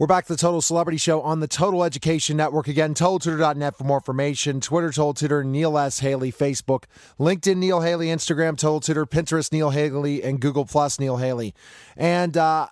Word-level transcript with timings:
We're 0.00 0.06
back 0.06 0.26
to 0.26 0.32
the 0.32 0.38
Total 0.38 0.62
Celebrity 0.62 0.96
Show 0.96 1.20
on 1.22 1.40
the 1.40 1.48
Total 1.48 1.82
Education 1.82 2.36
Network. 2.36 2.68
Again, 2.68 2.94
TotalTutor.net 2.94 3.76
for 3.76 3.82
more 3.82 3.96
information. 3.96 4.60
Twitter, 4.60 4.92
Total 4.92 5.12
Tutor, 5.12 5.42
Neil 5.42 5.76
S. 5.76 5.98
Haley, 5.98 6.30
Facebook, 6.30 6.84
LinkedIn, 7.18 7.56
Neil 7.56 7.80
Haley, 7.80 8.06
Instagram, 8.06 8.56
Total 8.56 8.78
Tutor, 8.78 9.06
Pinterest, 9.06 9.50
Neil 9.50 9.70
Haley, 9.70 10.22
and 10.22 10.38
Google 10.38 10.64
Plus, 10.64 11.00
Neil 11.00 11.16
Haley. 11.16 11.52
And 11.96 12.36
uh, 12.36 12.68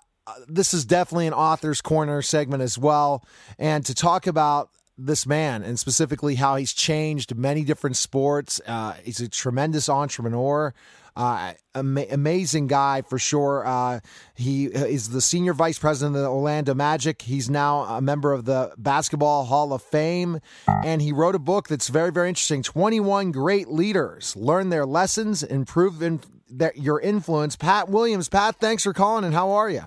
this 0.47 0.73
is 0.73 0.85
definitely 0.85 1.27
an 1.27 1.33
author's 1.33 1.81
corner 1.81 2.21
segment 2.21 2.63
as 2.63 2.77
well. 2.77 3.25
And 3.59 3.85
to 3.87 3.93
talk 3.93 4.25
about 4.25 4.69
this 4.97 5.25
man 5.25 5.63
and 5.63 5.79
specifically 5.79 6.35
how 6.35 6.55
he's 6.55 6.73
changed 6.73 7.35
many 7.35 7.63
different 7.63 7.95
sports, 7.95 8.59
uh, 8.67 8.93
he's 9.03 9.19
a 9.19 9.29
tremendous 9.29 9.89
entrepreneur. 9.89 10.73
Uh, 11.15 11.53
ama- 11.73 12.05
amazing 12.11 12.67
guy 12.67 13.01
for 13.01 13.17
sure. 13.17 13.65
Uh, 13.65 13.99
he 14.35 14.65
is 14.65 15.09
the 15.09 15.19
senior 15.19 15.53
vice 15.53 15.79
president 15.79 16.15
of 16.15 16.21
the 16.21 16.29
Orlando 16.29 16.75
Magic. 16.75 17.23
He's 17.23 17.49
now 17.49 17.85
a 17.85 18.01
member 18.01 18.33
of 18.33 18.45
the 18.45 18.71
Basketball 18.77 19.45
Hall 19.45 19.73
of 19.73 19.81
Fame, 19.81 20.39
and 20.67 21.01
he 21.01 21.11
wrote 21.11 21.33
a 21.33 21.39
book 21.39 21.69
that's 21.69 21.87
very, 21.87 22.11
very 22.11 22.29
interesting. 22.29 22.61
Twenty 22.61 22.99
one 22.99 23.31
great 23.31 23.67
leaders 23.67 24.35
learn 24.35 24.69
their 24.69 24.85
lessons, 24.85 25.41
improve 25.41 26.03
in 26.03 26.19
their, 26.51 26.71
your 26.75 27.01
influence. 27.01 27.55
Pat 27.55 27.89
Williams, 27.89 28.29
Pat, 28.29 28.57
thanks 28.57 28.83
for 28.83 28.93
calling, 28.93 29.25
and 29.25 29.33
how 29.33 29.49
are 29.49 29.71
you? 29.71 29.85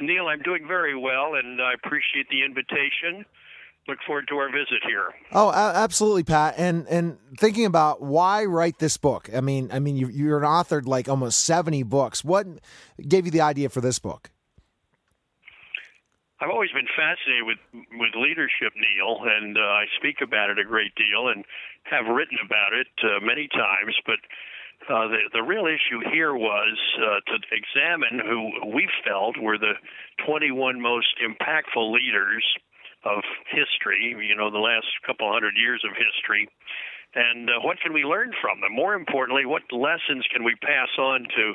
Neil, 0.00 0.26
I'm 0.28 0.40
doing 0.40 0.66
very 0.66 0.96
well, 0.96 1.34
and 1.34 1.60
I 1.60 1.74
appreciate 1.74 2.30
the 2.30 2.44
invitation 2.44 3.26
look 3.88 3.98
forward 4.06 4.28
to 4.28 4.36
our 4.36 4.50
visit 4.50 4.82
here. 4.86 5.06
Oh, 5.32 5.50
absolutely, 5.50 6.22
Pat. 6.22 6.54
And 6.58 6.86
and 6.88 7.18
thinking 7.38 7.64
about 7.64 8.02
why 8.02 8.44
write 8.44 8.78
this 8.78 8.96
book. 8.96 9.30
I 9.34 9.40
mean, 9.40 9.70
I 9.72 9.78
mean, 9.78 9.96
you, 9.96 10.08
you're 10.08 10.38
an 10.38 10.44
author 10.44 10.82
like 10.82 11.08
almost 11.08 11.40
seventy 11.44 11.82
books. 11.82 12.24
What 12.24 12.46
gave 13.06 13.24
you 13.24 13.30
the 13.30 13.40
idea 13.40 13.68
for 13.68 13.80
this 13.80 13.98
book? 13.98 14.30
I've 16.40 16.50
always 16.50 16.70
been 16.70 16.86
fascinated 16.94 17.44
with 17.46 17.58
with 17.98 18.14
leadership, 18.14 18.72
Neil, 18.76 19.18
and 19.24 19.56
uh, 19.58 19.60
I 19.60 19.86
speak 19.98 20.18
about 20.22 20.50
it 20.50 20.58
a 20.58 20.64
great 20.64 20.94
deal 20.94 21.28
and 21.28 21.44
have 21.84 22.06
written 22.06 22.38
about 22.44 22.72
it 22.74 22.86
uh, 23.02 23.18
many 23.24 23.48
times. 23.48 23.96
But 24.06 24.20
uh, 24.86 25.08
the 25.08 25.18
the 25.32 25.42
real 25.42 25.66
issue 25.66 25.98
here 26.12 26.34
was 26.34 26.78
uh, 27.02 27.20
to 27.26 27.36
examine 27.50 28.20
who 28.22 28.70
we 28.70 28.88
felt 29.04 29.36
were 29.36 29.58
the 29.58 29.74
21 30.26 30.80
most 30.80 31.18
impactful 31.18 31.92
leaders 31.92 32.44
of 33.04 33.22
history, 33.46 34.16
you 34.18 34.34
know, 34.34 34.50
the 34.50 34.58
last 34.58 34.86
couple 35.06 35.30
hundred 35.32 35.54
years 35.56 35.82
of 35.84 35.96
history. 35.96 36.48
And 37.14 37.48
uh, 37.48 37.60
what 37.62 37.80
can 37.80 37.92
we 37.92 38.04
learn 38.04 38.32
from 38.40 38.60
them? 38.60 38.74
More 38.74 38.94
importantly, 38.94 39.46
what 39.46 39.62
lessons 39.72 40.26
can 40.32 40.44
we 40.44 40.54
pass 40.60 40.88
on 40.98 41.24
to 41.36 41.54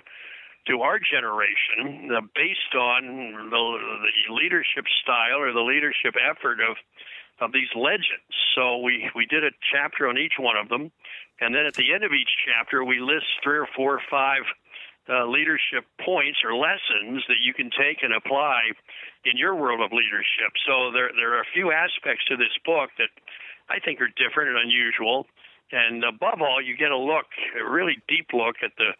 to 0.67 0.79
our 0.79 0.97
generation 0.97 2.09
uh, 2.15 2.21
based 2.33 2.73
on 2.73 3.49
the, 3.51 3.63
the 4.29 4.33
leadership 4.33 4.85
style 5.03 5.39
or 5.39 5.51
the 5.51 5.59
leadership 5.59 6.15
effort 6.15 6.59
of 6.59 6.77
of 7.41 7.51
these 7.51 7.69
legends. 7.75 8.31
So 8.55 8.77
we 8.77 9.09
we 9.15 9.25
did 9.25 9.43
a 9.43 9.51
chapter 9.71 10.07
on 10.07 10.17
each 10.17 10.39
one 10.39 10.55
of 10.55 10.69
them, 10.69 10.91
and 11.41 11.53
then 11.53 11.65
at 11.65 11.73
the 11.73 11.93
end 11.93 12.03
of 12.03 12.11
each 12.13 12.29
chapter, 12.45 12.83
we 12.83 12.99
list 12.99 13.25
three 13.43 13.57
or 13.57 13.67
four 13.75 13.95
or 13.95 14.01
five 14.09 14.43
uh, 15.09 15.27
leadership 15.27 15.83
points 16.03 16.39
or 16.43 16.55
lessons 16.55 17.23
that 17.27 17.43
you 17.43 17.53
can 17.53 17.69
take 17.71 18.03
and 18.03 18.13
apply 18.13 18.71
in 19.25 19.37
your 19.37 19.55
world 19.55 19.81
of 19.81 19.91
leadership. 19.91 20.55
So 20.67 20.91
there 20.91 21.11
there 21.15 21.35
are 21.35 21.41
a 21.41 21.53
few 21.53 21.71
aspects 21.71 22.23
to 22.29 22.37
this 22.37 22.55
book 22.65 22.89
that 22.97 23.11
I 23.69 23.79
think 23.79 23.99
are 24.01 24.11
different 24.15 24.55
and 24.55 24.59
unusual. 24.59 25.27
And 25.71 26.03
above 26.03 26.39
all, 26.41 26.61
you 26.61 26.77
get 26.77 26.91
a 26.91 26.97
look, 26.97 27.25
a 27.57 27.69
really 27.69 27.97
deep 28.07 28.29
look 28.31 28.57
at 28.63 28.71
the 28.77 28.93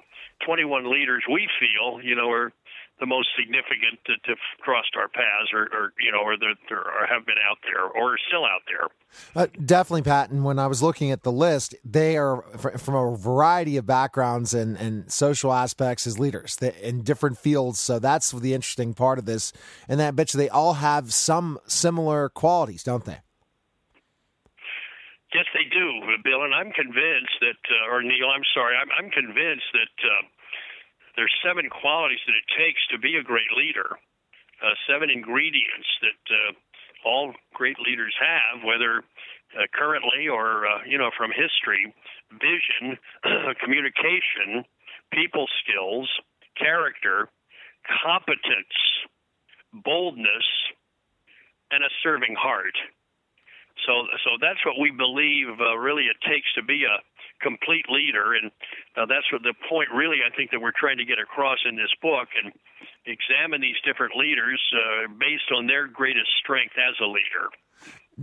21 0.45 0.89
leaders 0.91 1.23
we 1.29 1.47
feel, 1.59 2.01
you 2.01 2.15
know, 2.15 2.31
are 2.31 2.51
the 3.03 3.07
most 3.07 3.27
significant 3.37 3.99
that 4.07 4.23
have 4.27 4.37
crossed 4.61 4.95
our 4.95 5.09
paths 5.09 5.51
or, 5.51 5.63
or 5.75 5.91
you 5.99 6.09
know, 6.09 6.19
or 6.19 6.37
that 6.37 6.55
or 6.71 7.05
have 7.05 7.25
been 7.25 7.35
out 7.45 7.57
there 7.63 7.83
or 7.83 8.13
are 8.13 8.17
still 8.29 8.45
out 8.45 8.61
there. 8.65 8.87
Uh, 9.35 9.47
definitely, 9.65 10.03
Patton. 10.03 10.41
When 10.43 10.57
I 10.57 10.67
was 10.67 10.81
looking 10.81 11.11
at 11.11 11.23
the 11.23 11.31
list, 11.33 11.75
they 11.83 12.15
are 12.15 12.41
from 12.77 12.95
a 12.95 13.17
variety 13.17 13.75
of 13.75 13.85
backgrounds 13.85 14.53
and, 14.53 14.77
and 14.77 15.11
social 15.11 15.51
aspects 15.51 16.07
as 16.07 16.17
leaders 16.17 16.57
in 16.81 17.03
different 17.03 17.37
fields. 17.37 17.77
So 17.79 17.99
that's 17.99 18.31
the 18.31 18.53
interesting 18.53 18.93
part 18.93 19.19
of 19.19 19.25
this. 19.25 19.51
And 19.89 20.01
I 20.01 20.11
bet 20.11 20.33
you 20.33 20.37
they 20.37 20.47
all 20.47 20.75
have 20.75 21.13
some 21.13 21.59
similar 21.67 22.29
qualities, 22.29 22.83
don't 22.83 23.03
they? 23.03 23.19
Yes, 25.33 25.45
they 25.53 25.65
do, 25.65 25.99
Bill. 26.23 26.43
And 26.45 26.53
I'm 26.53 26.71
convinced 26.71 27.35
that, 27.41 27.61
uh, 27.67 27.91
or 27.91 28.01
Neil, 28.03 28.29
I'm 28.33 28.45
sorry, 28.53 28.77
I'm, 28.77 28.89
I'm 28.97 29.09
convinced 29.09 29.65
that 29.73 29.95
uh, 30.05 30.21
there's 31.15 31.33
seven 31.45 31.69
qualities 31.69 32.21
that 32.25 32.33
it 32.33 32.47
takes 32.57 32.81
to 32.91 32.97
be 32.97 33.15
a 33.15 33.23
great 33.23 33.51
leader. 33.55 33.97
Uh, 34.63 34.73
seven 34.87 35.09
ingredients 35.09 35.87
that 36.01 36.23
uh, 36.31 36.51
all 37.05 37.33
great 37.53 37.77
leaders 37.79 38.13
have, 38.19 38.63
whether 38.63 39.03
uh, 39.53 39.67
currently 39.73 40.27
or 40.27 40.65
uh, 40.65 40.79
you 40.87 40.97
know 40.97 41.11
from 41.17 41.31
history: 41.31 41.93
vision, 42.31 42.97
communication, 43.63 44.65
people 45.11 45.45
skills, 45.61 46.09
character, 46.57 47.29
competence, 48.03 48.77
boldness, 49.73 50.47
and 51.71 51.83
a 51.83 51.89
serving 52.01 52.35
heart. 52.39 52.77
So, 53.85 54.07
so 54.23 54.37
that's 54.39 54.61
what 54.65 54.79
we 54.79 54.91
believe 54.91 55.49
uh, 55.59 55.75
really 55.77 56.05
it 56.07 56.17
takes 56.23 56.47
to 56.55 56.63
be 56.63 56.85
a 56.85 57.01
complete 57.41 57.85
leader, 57.89 58.33
and 58.33 58.51
uh, 58.95 59.05
that's 59.05 59.27
what 59.33 59.43
the 59.43 59.53
point 59.67 59.89
really 59.91 60.23
I 60.23 60.33
think 60.35 60.51
that 60.51 60.61
we're 60.61 60.77
trying 60.77 60.97
to 60.97 61.05
get 61.05 61.19
across 61.19 61.59
in 61.67 61.75
this 61.75 61.91
book, 62.01 62.29
and 62.39 62.53
examine 63.05 63.59
these 63.59 63.79
different 63.83 64.15
leaders 64.15 64.61
uh, 64.71 65.11
based 65.19 65.51
on 65.51 65.67
their 65.67 65.87
greatest 65.87 66.31
strength 66.39 66.75
as 66.79 66.95
a 67.01 67.09
leader. 67.09 67.51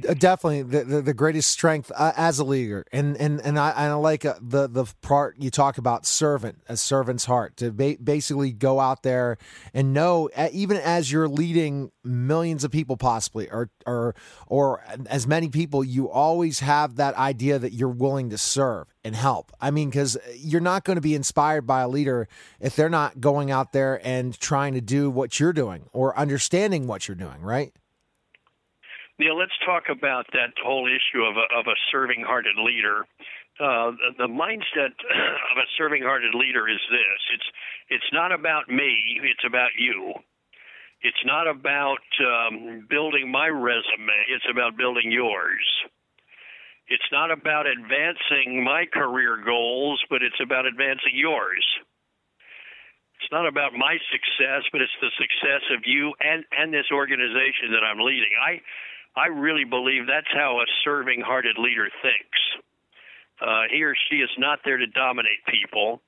Uh, 0.09 0.15
definitely 0.15 0.62
the, 0.62 0.84
the, 0.84 1.03
the 1.03 1.15
greatest 1.15 1.51
strength 1.51 1.91
uh, 1.97 2.12
as 2.17 2.39
a 2.39 2.45
leader, 2.45 2.84
and 2.93 3.17
and 3.17 3.41
and 3.41 3.59
I, 3.59 3.71
I 3.71 3.93
like 3.95 4.25
uh, 4.25 4.34
the 4.41 4.69
the 4.69 4.84
part 5.03 5.34
you 5.41 5.51
talk 5.51 5.78
about 5.78 6.06
servant, 6.06 6.62
a 6.69 6.77
servant's 6.77 7.25
heart, 7.25 7.56
to 7.56 7.73
ba- 7.73 7.97
basically 8.03 8.53
go 8.53 8.78
out 8.78 9.03
there 9.03 9.37
and 9.75 9.93
know, 9.93 10.31
even 10.53 10.77
as 10.77 11.11
you're 11.11 11.27
leading 11.27 11.91
millions 12.05 12.62
of 12.62 12.71
people, 12.71 12.97
possibly, 12.97 13.51
or 13.51 13.69
or 13.84 14.15
or 14.47 14.84
as 15.06 15.27
many 15.27 15.49
people, 15.49 15.83
you 15.83 16.09
always 16.09 16.61
have 16.61 16.95
that 16.97 17.17
idea 17.17 17.59
that 17.59 17.72
you're 17.72 17.89
willing 17.89 18.31
to 18.31 18.39
serve 18.39 18.87
and 19.03 19.17
help. 19.17 19.51
I 19.61 19.72
mean, 19.72 19.91
because 19.91 20.17
you're 20.37 20.61
not 20.61 20.84
going 20.84 20.99
to 20.99 21.03
be 21.03 21.17
inspired 21.17 21.67
by 21.67 21.81
a 21.81 21.89
leader 21.89 22.28
if 22.61 22.77
they're 22.77 22.89
not 22.89 23.21
going 23.21 23.51
out 23.51 23.72
there 23.72 24.01
and 24.07 24.39
trying 24.39 24.75
to 24.75 24.81
do 24.81 25.11
what 25.11 25.41
you're 25.41 25.53
doing 25.53 25.87
or 25.93 26.17
understanding 26.17 26.87
what 26.87 27.09
you're 27.09 27.17
doing, 27.17 27.43
right? 27.43 27.72
Neil, 29.21 29.37
let's 29.37 29.53
talk 29.69 29.93
about 29.93 30.25
that 30.33 30.57
whole 30.65 30.89
issue 30.89 31.21
of 31.21 31.37
a, 31.37 31.45
of 31.53 31.69
a 31.69 31.77
serving 31.93 32.25
hearted 32.25 32.57
leader. 32.57 33.05
Uh, 33.61 33.93
the, 34.17 34.25
mindset 34.25 34.97
of 35.53 35.57
a 35.61 35.69
serving 35.77 36.01
hearted 36.01 36.33
leader 36.33 36.65
is 36.67 36.81
this 36.89 37.21
it's, 37.37 37.49
it's 38.01 38.11
not 38.15 38.33
about 38.33 38.71
me, 38.73 39.21
it's 39.21 39.45
about 39.45 39.77
you. 39.77 40.15
It's 41.03 41.21
not 41.27 41.45
about 41.47 42.01
um, 42.25 42.87
building 42.89 43.31
my 43.31 43.49
resume, 43.49 44.17
it's 44.33 44.49
about 44.51 44.79
building 44.79 45.13
yours. 45.13 45.69
It's 46.89 47.13
not 47.13 47.31
about 47.31 47.67
advancing 47.69 48.65
my 48.65 48.87
career 48.91 49.37
goals, 49.45 50.03
but 50.09 50.23
it's 50.23 50.41
about 50.41 50.65
advancing 50.65 51.13
yours. 51.13 51.65
It's 53.21 53.31
not 53.31 53.47
about 53.47 53.77
my 53.77 54.01
success, 54.09 54.65
but 54.73 54.81
it's 54.81 54.97
the 55.05 55.13
success 55.21 55.61
of 55.77 55.85
you 55.85 56.15
and, 56.25 56.43
and 56.57 56.73
this 56.73 56.89
organization 56.91 57.77
that 57.77 57.85
I'm 57.85 58.01
leading. 58.01 58.33
I 58.41 58.65
I 59.16 59.26
really 59.26 59.65
believe 59.65 60.06
that's 60.06 60.31
how 60.32 60.60
a 60.60 60.66
serving 60.84 61.21
hearted 61.21 61.59
leader 61.59 61.88
thinks. 62.03 62.38
Uh, 63.41 63.62
he 63.71 63.82
or 63.82 63.94
she 64.09 64.16
is 64.16 64.31
not 64.38 64.60
there 64.65 64.76
to 64.76 64.87
dominate 64.87 65.44
people, 65.48 66.03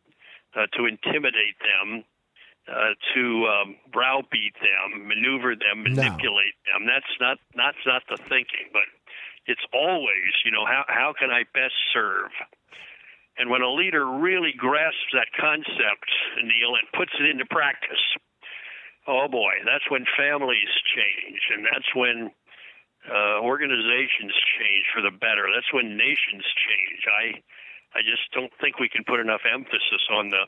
uh, 0.55 0.67
to 0.77 0.87
intimidate 0.87 1.57
them, 1.59 2.05
uh, 2.69 2.95
to 3.15 3.47
um, 3.49 3.77
browbeat 3.91 4.55
them, 4.61 5.09
maneuver 5.09 5.57
them, 5.57 5.83
manipulate 5.83 6.55
no. 6.69 6.79
them. 6.79 6.87
That's 6.87 7.15
not 7.21 7.39
that's 7.57 7.85
not 7.87 8.03
the 8.09 8.19
thinking, 8.29 8.71
but 8.73 8.87
it's 9.47 9.65
always, 9.73 10.31
you 10.45 10.53
know, 10.53 10.65
how 10.67 10.85
how 10.87 11.15
can 11.19 11.31
I 11.31 11.43
best 11.55 11.75
serve? 11.93 12.31
And 13.39 13.51
when 13.51 13.63
a 13.63 13.73
leader 13.73 14.07
really 14.07 14.53
grasps 14.57 15.11
that 15.15 15.33
concept, 15.35 16.11
Neil, 16.37 16.77
and 16.77 16.87
puts 16.93 17.13
it 17.19 17.27
into 17.27 17.47
practice, 17.47 18.05
oh 19.09 19.27
boy, 19.27 19.55
that's 19.65 19.91
when 19.91 20.05
families 20.17 20.71
change, 20.95 21.41
and 21.51 21.65
that's 21.65 21.91
when 21.97 22.31
uh, 23.09 23.41
organizations 23.43 24.33
change 24.59 24.87
for 24.95 25.03
the 25.03 25.11
better. 25.11 25.49
That's 25.55 25.73
when 25.73 25.97
nations 25.97 26.45
change. 26.55 27.03
I, 27.07 27.43
I 27.99 28.03
just 28.03 28.31
don't 28.33 28.53
think 28.61 28.79
we 28.79 28.89
can 28.89 29.05
put 29.05 29.21
enough 29.21 29.43
emphasis 29.47 30.03
on 30.11 30.31
the, 30.31 30.45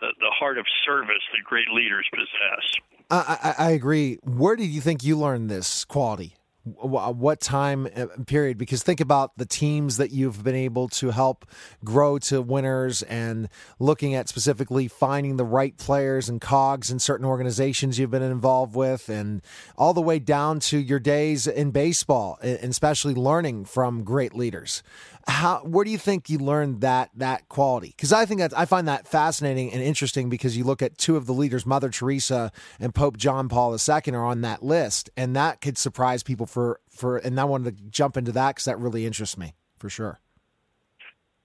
the, 0.00 0.08
the 0.18 0.30
heart 0.30 0.58
of 0.58 0.66
service 0.84 1.22
that 1.32 1.44
great 1.44 1.68
leaders 1.68 2.08
possess. 2.12 2.64
I, 3.10 3.54
I, 3.58 3.66
I 3.66 3.70
agree. 3.70 4.18
Where 4.24 4.56
did 4.56 4.68
you 4.68 4.80
think 4.80 5.04
you 5.04 5.18
learned 5.18 5.50
this 5.50 5.84
quality? 5.84 6.34
What 6.78 7.40
time 7.40 7.88
uh, 7.96 8.06
period? 8.26 8.58
Because 8.58 8.82
think 8.82 9.00
about 9.00 9.36
the 9.36 9.46
teams 9.46 9.96
that 9.96 10.10
you've 10.10 10.42
been 10.42 10.54
able 10.54 10.88
to 10.88 11.10
help 11.10 11.46
grow 11.84 12.18
to 12.18 12.42
winners 12.42 13.02
and 13.02 13.48
looking 13.78 14.14
at 14.14 14.28
specifically 14.28 14.88
finding 14.88 15.36
the 15.36 15.44
right 15.44 15.76
players 15.76 16.28
and 16.28 16.40
cogs 16.40 16.90
in 16.90 16.98
certain 16.98 17.26
organizations 17.26 17.98
you've 17.98 18.10
been 18.10 18.22
involved 18.22 18.74
with, 18.74 19.08
and 19.08 19.42
all 19.76 19.94
the 19.94 20.00
way 20.00 20.18
down 20.18 20.60
to 20.60 20.78
your 20.78 21.00
days 21.00 21.46
in 21.46 21.70
baseball, 21.70 22.38
and 22.42 22.70
especially 22.70 23.14
learning 23.14 23.64
from 23.64 24.04
great 24.04 24.34
leaders 24.34 24.82
how 25.26 25.58
where 25.64 25.84
do 25.84 25.90
you 25.90 25.98
think 25.98 26.28
you 26.28 26.38
learned 26.38 26.80
that 26.80 27.10
that 27.16 27.48
quality? 27.48 27.94
Because 27.96 28.12
i 28.12 28.24
think 28.26 28.40
that 28.40 28.56
i 28.58 28.64
find 28.64 28.88
that 28.88 29.06
fascinating 29.06 29.72
and 29.72 29.82
interesting 29.82 30.28
because 30.28 30.56
you 30.56 30.64
look 30.64 30.82
at 30.82 30.98
two 30.98 31.16
of 31.16 31.26
the 31.26 31.32
leaders 31.32 31.66
mother 31.66 31.88
teresa 31.90 32.52
and 32.78 32.94
pope 32.94 33.16
john 33.16 33.48
paul 33.48 33.72
ii 33.74 34.12
are 34.12 34.24
on 34.24 34.40
that 34.40 34.62
list 34.62 35.10
and 35.16 35.36
that 35.36 35.60
could 35.60 35.78
surprise 35.78 36.22
people 36.22 36.46
for 36.46 36.80
for 36.88 37.18
and 37.18 37.38
i 37.38 37.44
wanted 37.44 37.76
to 37.76 37.84
jump 37.90 38.16
into 38.16 38.32
that 38.32 38.54
because 38.54 38.64
that 38.64 38.78
really 38.78 39.06
interests 39.06 39.36
me 39.36 39.54
for 39.80 39.90
sure. 39.90 40.20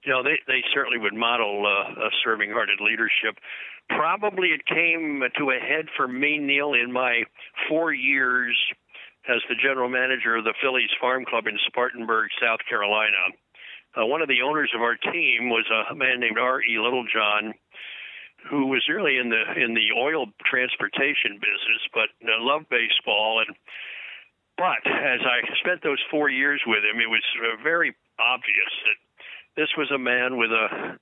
You 0.04 0.12
know 0.12 0.22
they 0.22 0.38
they 0.46 0.62
certainly 0.72 0.98
would 0.98 1.14
model 1.14 1.66
uh, 1.66 2.06
a 2.06 2.10
serving 2.22 2.50
hearted 2.50 2.78
leadership. 2.80 3.42
Probably 3.88 4.48
it 4.48 4.64
came 4.66 5.22
to 5.38 5.50
a 5.50 5.58
head 5.58 5.86
for 5.96 6.06
me 6.06 6.38
neil 6.38 6.74
in 6.74 6.92
my 6.92 7.24
four 7.68 7.92
years 7.92 8.56
as 9.28 9.42
the 9.48 9.56
general 9.56 9.88
manager 9.88 10.36
of 10.36 10.44
the 10.44 10.54
Phillies 10.62 10.90
Farm 11.00 11.24
Club 11.24 11.48
in 11.48 11.58
Spartanburg, 11.66 12.30
South 12.40 12.60
Carolina 12.68 13.34
uh, 13.96 14.04
one 14.04 14.20
of 14.20 14.28
the 14.28 14.42
owners 14.42 14.70
of 14.74 14.82
our 14.82 14.96
team 14.96 15.48
was 15.48 15.64
a 15.90 15.94
man 15.94 16.20
named 16.20 16.38
R.E. 16.38 16.78
Littlejohn, 16.78 17.54
who 18.50 18.66
was 18.66 18.84
really 18.88 19.16
in 19.16 19.30
the 19.30 19.42
in 19.56 19.74
the 19.74 19.96
oil 19.96 20.26
transportation 20.44 21.40
business, 21.40 21.82
but 21.92 22.12
uh, 22.22 22.36
loved 22.40 22.68
baseball. 22.68 23.42
And 23.46 23.56
but 24.56 24.84
as 24.86 25.20
I 25.24 25.40
spent 25.60 25.82
those 25.82 26.02
four 26.10 26.28
years 26.28 26.60
with 26.66 26.84
him, 26.84 27.00
it 27.00 27.08
was 27.08 27.24
uh, 27.40 27.62
very 27.62 27.94
obvious 28.20 28.72
that 28.84 28.98
this 29.56 29.68
was 29.76 29.90
a 29.90 29.98
man 29.98 30.36
with 30.36 30.50
a 30.50 30.98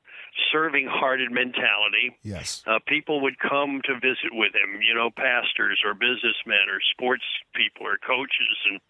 serving-hearted 0.53 1.31
mentality. 1.31 2.15
Yes, 2.23 2.63
uh, 2.67 2.79
people 2.87 3.21
would 3.23 3.39
come 3.39 3.83
to 3.85 3.95
visit 3.95 4.31
with 4.33 4.55
him. 4.55 4.81
You 4.81 4.95
know, 4.95 5.11
pastors 5.11 5.83
or 5.85 5.95
businessmen 5.95 6.71
or 6.71 6.79
sports 6.95 7.25
people 7.55 7.87
or 7.87 7.99
coaches 7.99 8.57
and 8.71 8.81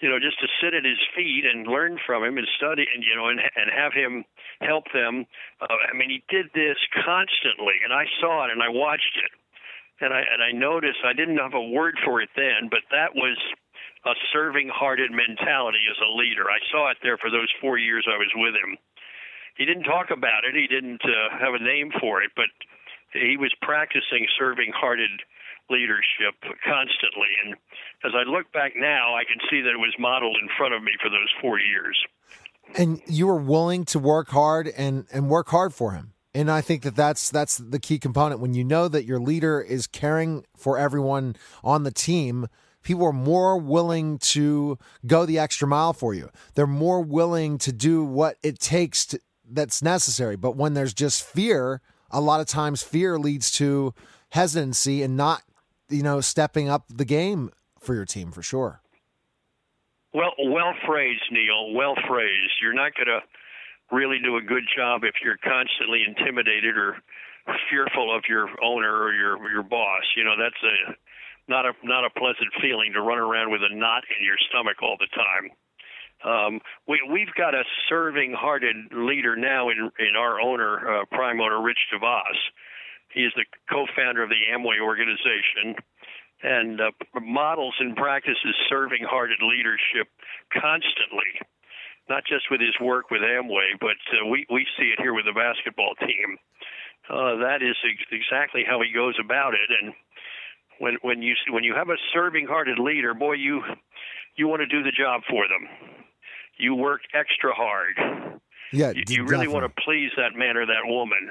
you 0.00 0.10
know, 0.10 0.18
just 0.18 0.40
to 0.40 0.48
sit 0.60 0.74
at 0.74 0.84
his 0.84 1.00
feet 1.16 1.44
and 1.46 1.66
learn 1.66 1.98
from 2.04 2.24
him 2.24 2.38
and 2.38 2.46
study 2.56 2.86
and 2.92 3.02
you 3.02 3.14
know 3.14 3.28
and 3.28 3.40
and 3.40 3.70
have 3.70 3.92
him 3.92 4.24
help 4.60 4.84
them. 4.92 5.26
Uh, 5.60 5.66
I 5.70 5.96
mean, 5.96 6.10
he 6.10 6.22
did 6.28 6.50
this 6.54 6.78
constantly, 7.04 7.78
and 7.84 7.92
I 7.92 8.06
saw 8.20 8.46
it 8.46 8.52
and 8.52 8.62
I 8.62 8.68
watched 8.68 9.16
it, 9.22 9.32
and 10.04 10.12
I 10.12 10.22
and 10.26 10.42
I 10.42 10.52
noticed 10.52 11.04
I 11.04 11.12
didn't 11.12 11.38
have 11.38 11.54
a 11.54 11.70
word 11.70 11.96
for 12.04 12.20
it 12.20 12.30
then, 12.36 12.68
but 12.70 12.82
that 12.90 13.14
was 13.14 13.38
a 14.04 14.14
serving-hearted 14.32 15.10
mentality 15.10 15.80
as 15.88 15.96
a 15.96 16.12
leader. 16.12 16.50
I 16.50 16.60
saw 16.70 16.90
it 16.90 16.98
there 17.02 17.16
for 17.16 17.30
those 17.30 17.48
four 17.60 17.78
years 17.78 18.04
I 18.04 18.18
was 18.18 18.28
with 18.36 18.52
him. 18.52 18.76
He 19.56 19.64
didn't 19.64 19.88
talk 19.88 20.10
about 20.10 20.44
it. 20.44 20.54
He 20.54 20.66
didn't 20.66 21.00
uh, 21.04 21.38
have 21.40 21.54
a 21.54 21.62
name 21.62 21.90
for 22.00 22.20
it, 22.20 22.32
but 22.36 22.52
he 23.14 23.38
was 23.38 23.54
practicing 23.62 24.26
serving-hearted 24.36 25.22
leadership 25.70 26.34
constantly. 26.64 27.28
And 27.44 27.54
as 28.04 28.12
I 28.14 28.28
look 28.28 28.52
back 28.52 28.72
now, 28.76 29.14
I 29.14 29.24
can 29.24 29.38
see 29.50 29.60
that 29.62 29.70
it 29.70 29.78
was 29.78 29.94
modeled 29.98 30.36
in 30.40 30.48
front 30.56 30.74
of 30.74 30.82
me 30.82 30.92
for 31.02 31.08
those 31.08 31.28
four 31.40 31.58
years. 31.58 31.98
And 32.76 33.00
you 33.06 33.26
were 33.26 33.40
willing 33.40 33.84
to 33.86 33.98
work 33.98 34.28
hard 34.28 34.68
and, 34.68 35.06
and 35.12 35.28
work 35.28 35.48
hard 35.48 35.74
for 35.74 35.92
him. 35.92 36.12
And 36.34 36.50
I 36.50 36.60
think 36.62 36.82
that 36.82 36.96
that's 36.96 37.30
that's 37.30 37.58
the 37.58 37.78
key 37.78 38.00
component. 38.00 38.40
When 38.40 38.54
you 38.54 38.64
know 38.64 38.88
that 38.88 39.04
your 39.04 39.20
leader 39.20 39.60
is 39.60 39.86
caring 39.86 40.44
for 40.56 40.76
everyone 40.76 41.36
on 41.62 41.84
the 41.84 41.92
team, 41.92 42.48
people 42.82 43.06
are 43.06 43.12
more 43.12 43.56
willing 43.56 44.18
to 44.18 44.76
go 45.06 45.26
the 45.26 45.38
extra 45.38 45.68
mile 45.68 45.92
for 45.92 46.12
you. 46.12 46.30
They're 46.54 46.66
more 46.66 47.00
willing 47.00 47.58
to 47.58 47.72
do 47.72 48.04
what 48.04 48.36
it 48.42 48.58
takes 48.58 49.06
to, 49.06 49.20
that's 49.48 49.80
necessary. 49.80 50.34
But 50.34 50.56
when 50.56 50.74
there's 50.74 50.94
just 50.94 51.22
fear, 51.22 51.80
a 52.10 52.20
lot 52.20 52.40
of 52.40 52.46
times 52.46 52.82
fear 52.82 53.16
leads 53.18 53.50
to 53.52 53.94
hesitancy 54.30 55.02
and 55.02 55.16
not 55.16 55.42
you 55.88 56.02
know, 56.02 56.20
stepping 56.20 56.68
up 56.68 56.84
the 56.88 57.04
game 57.04 57.50
for 57.78 57.94
your 57.94 58.04
team 58.04 58.32
for 58.32 58.42
sure. 58.42 58.80
Well, 60.12 60.32
well 60.38 60.74
phrased, 60.86 61.24
Neil. 61.30 61.74
Well 61.74 61.94
phrased. 62.06 62.54
You're 62.62 62.74
not 62.74 62.92
going 62.94 63.08
to 63.08 63.20
really 63.94 64.18
do 64.22 64.36
a 64.36 64.42
good 64.42 64.64
job 64.74 65.02
if 65.04 65.14
you're 65.22 65.38
constantly 65.42 66.02
intimidated 66.06 66.76
or 66.76 66.96
fearful 67.68 68.14
of 68.14 68.24
your 68.28 68.48
owner 68.62 69.02
or 69.02 69.12
your 69.12 69.50
your 69.50 69.62
boss. 69.62 70.04
You 70.16 70.24
know, 70.24 70.34
that's 70.38 70.62
a 70.62 70.94
not 71.48 71.66
a 71.66 71.72
not 71.82 72.04
a 72.04 72.10
pleasant 72.10 72.48
feeling 72.62 72.92
to 72.94 73.02
run 73.02 73.18
around 73.18 73.50
with 73.50 73.60
a 73.60 73.74
knot 73.74 74.04
in 74.18 74.24
your 74.24 74.36
stomach 74.48 74.82
all 74.82 74.96
the 74.98 75.10
time. 75.12 75.50
Um, 76.24 76.60
we 76.88 77.02
we've 77.10 77.34
got 77.36 77.54
a 77.54 77.64
serving-hearted 77.88 78.76
leader 78.92 79.36
now 79.36 79.68
in 79.68 79.90
in 79.98 80.16
our 80.16 80.40
owner, 80.40 80.78
uh, 80.78 81.04
prime 81.10 81.40
owner 81.40 81.60
Rich 81.60 81.90
DeVos 81.92 82.38
he 83.14 83.22
is 83.22 83.32
the 83.36 83.46
co-founder 83.70 84.22
of 84.22 84.28
the 84.28 84.42
Amway 84.50 84.82
organization 84.82 85.78
and 86.42 86.80
uh, 86.80 86.90
models 87.22 87.74
and 87.78 87.96
practices 87.96 88.54
serving-hearted 88.68 89.38
leadership 89.40 90.10
constantly, 90.52 91.40
not 92.10 92.24
just 92.26 92.50
with 92.50 92.60
his 92.60 92.74
work 92.82 93.10
with 93.10 93.22
Amway, 93.22 93.78
but 93.80 93.96
uh, 94.12 94.26
we 94.26 94.44
we 94.50 94.66
see 94.76 94.92
it 94.92 95.00
here 95.00 95.14
with 95.14 95.24
the 95.24 95.32
basketball 95.32 95.94
team. 96.00 96.36
Uh, 97.08 97.36
that 97.40 97.62
is 97.62 97.76
ex- 97.86 98.10
exactly 98.12 98.64
how 98.66 98.82
he 98.82 98.92
goes 98.92 99.14
about 99.22 99.54
it, 99.54 99.70
and 99.70 99.94
when 100.80 100.98
when 101.02 101.22
you 101.22 101.34
when 101.50 101.64
you 101.64 101.74
have 101.74 101.88
a 101.88 101.96
serving-hearted 102.12 102.78
leader, 102.78 103.14
boy, 103.14 103.34
you 103.34 103.62
you 104.36 104.48
want 104.48 104.60
to 104.60 104.66
do 104.66 104.82
the 104.82 104.92
job 104.92 105.22
for 105.30 105.46
them. 105.46 105.70
You 106.58 106.74
work 106.74 107.00
extra 107.14 107.54
hard. 107.54 108.40
Yeah, 108.72 108.90
you, 108.90 109.04
you 109.08 109.24
really 109.24 109.48
want 109.48 109.64
to 109.64 109.82
please 109.82 110.10
that 110.16 110.34
man 110.36 110.56
or 110.56 110.66
that 110.66 110.84
woman 110.84 111.30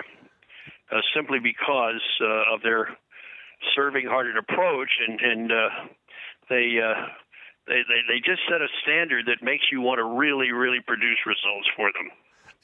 uh, 0.94 1.01
simply 1.16 1.40
because 1.40 2.01
uh, 2.22 2.54
of 2.54 2.62
their 2.62 2.90
serving-hearted 3.75 4.38
approach, 4.38 4.90
and 5.07 5.19
and 5.19 5.51
uh, 5.51 5.69
they. 6.50 6.80
Uh, 6.84 7.07
they, 7.66 7.75
they 7.88 8.16
they 8.16 8.19
just 8.19 8.42
set 8.51 8.62
a 8.62 8.68
standard 8.81 9.25
that 9.28 9.42
makes 9.42 9.63
you 9.72 9.80
want 9.80 9.98
to 9.98 10.04
really 10.04 10.51
really 10.51 10.81
produce 10.86 11.16
results 11.25 11.66
for 11.78 11.90
them 11.94 12.12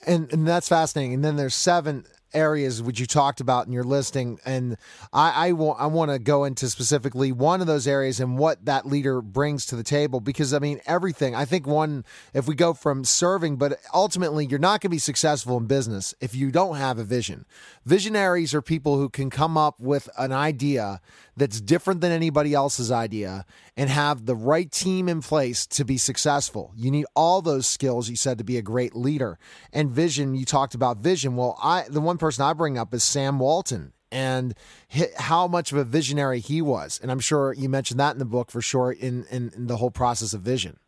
and 0.06 0.34
and 0.34 0.46
that's 0.46 0.68
fascinating 0.68 1.14
and 1.14 1.24
then 1.24 1.38
there's 1.38 1.56
seven 1.56 2.04
areas 2.34 2.82
which 2.82 3.00
you 3.00 3.06
talked 3.06 3.42
about 3.42 3.68
in 3.68 3.74
your 3.74 3.84
listing, 3.84 4.40
and 4.46 4.78
I, 5.14 5.48
I 5.48 5.52
want 5.54 5.80
I 5.80 5.86
want 5.88 6.12
to 6.12 6.20
go 6.20 6.44
into 6.44 6.70
specifically 6.70 7.32
one 7.32 7.62
of 7.62 7.68
those 7.68 7.88
areas 7.88 8.20
and 8.20 8.38
what 8.38 8.66
that 8.66 8.86
leader 8.86 9.22
brings 9.22 9.66
to 9.68 9.76
the 9.76 9.84
table. 9.84 10.20
Because 10.20 10.54
I 10.54 10.60
mean, 10.60 10.82
everything. 10.86 11.36
I 11.36 11.46
think 11.46 11.68
one, 11.68 12.06
if 12.34 12.48
we 12.48 12.56
go 12.56 12.74
from 12.74 13.04
serving, 13.04 13.58
but 13.58 13.80
ultimately, 13.94 14.46
you're 14.46 14.60
not 14.60 14.82
going 14.82 14.90
to 14.90 14.90
be 14.90 15.00
successful 15.00 15.58
in 15.58 15.68
business 15.68 16.14
if 16.20 16.36
you 16.36 16.52
don't 16.52 16.78
have 16.78 17.00
a 17.00 17.04
vision. 17.04 17.46
Visionaries 17.86 18.54
are 18.54 18.62
people 18.62 18.98
who 18.98 19.10
can 19.10 19.30
come 19.30 19.58
up 19.58 19.80
with 19.80 20.10
an 20.18 20.32
idea 20.32 21.02
that's 21.40 21.62
different 21.62 22.02
than 22.02 22.12
anybody 22.12 22.54
else's 22.54 22.92
idea 22.92 23.46
and 23.78 23.90
have 23.90 24.26
the 24.26 24.36
right 24.36 24.72
team 24.72 25.08
in 25.08 25.22
place 25.22 25.66
to 25.66 25.86
be 25.86 25.98
successful. 25.98 26.74
You 26.76 26.92
need 26.92 27.06
all 27.16 27.42
those 27.42 27.66
skills 27.66 28.10
you 28.10 28.18
said 28.18 28.38
to 28.38 28.44
be 28.44 28.58
a 28.58 28.62
great 28.62 28.94
leader. 28.94 29.40
And 29.72 29.90
vision, 29.90 30.36
you 30.36 30.44
talked 30.44 30.76
about 30.76 30.98
vision. 30.98 31.38
Well, 31.38 31.58
I 31.64 31.86
the 31.90 32.02
one 32.02 32.18
person 32.20 32.44
I 32.46 32.54
bring 32.54 32.78
up 32.78 32.94
is 32.94 33.04
Sam 33.04 33.40
Walton 33.40 33.94
and 34.12 34.56
how 35.18 35.48
much 35.48 35.72
of 35.72 35.78
a 35.78 35.84
visionary 35.84 36.40
he 36.40 36.62
was. 36.62 37.00
And 37.02 37.12
I'm 37.12 37.20
sure 37.20 37.54
you 37.54 37.70
mentioned 37.70 38.00
that 38.00 38.14
in 38.14 38.20
the 38.20 38.26
book 38.26 38.52
for 38.52 38.62
sure 38.62 38.92
in, 38.92 39.26
in, 39.30 39.52
in 39.56 39.68
the 39.68 39.78
whole 39.78 39.92
process 39.92 40.34
of 40.34 40.42
vision. 40.42 40.80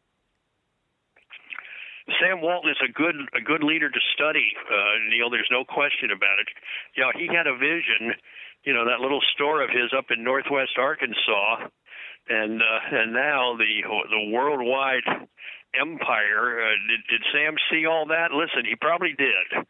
Sam 2.20 2.42
Walton 2.42 2.72
is 2.72 2.82
a 2.84 2.92
good 2.92 3.16
a 3.34 3.42
good 3.42 3.64
leader 3.64 3.90
to 3.90 4.00
study, 4.14 4.54
uh, 4.70 4.94
Neil. 5.10 5.30
There's 5.30 5.50
no 5.52 5.64
question 5.64 6.12
about 6.12 6.40
it. 6.40 6.48
You 6.96 7.04
know, 7.04 7.12
he 7.16 7.28
had 7.28 7.48
a 7.48 7.56
vision. 7.56 8.14
You 8.64 8.74
know, 8.74 8.86
that 8.86 9.02
little 9.02 9.22
store 9.34 9.64
of 9.64 9.70
his 9.70 9.90
up 9.98 10.06
in 10.12 10.24
Northwest 10.24 10.78
Arkansas, 10.78 11.66
and 12.30 12.62
uh, 12.62 12.80
and 12.92 13.14
now 13.14 13.56
the 13.58 13.82
the 14.10 14.32
worldwide 14.32 15.06
empire. 15.74 16.62
Uh, 16.62 16.76
did, 16.90 17.02
did 17.10 17.22
Sam 17.34 17.56
see 17.72 17.86
all 17.86 18.08
that? 18.08 18.32
Listen, 18.32 18.66
he 18.70 18.76
probably 18.76 19.14
did. 19.18 19.66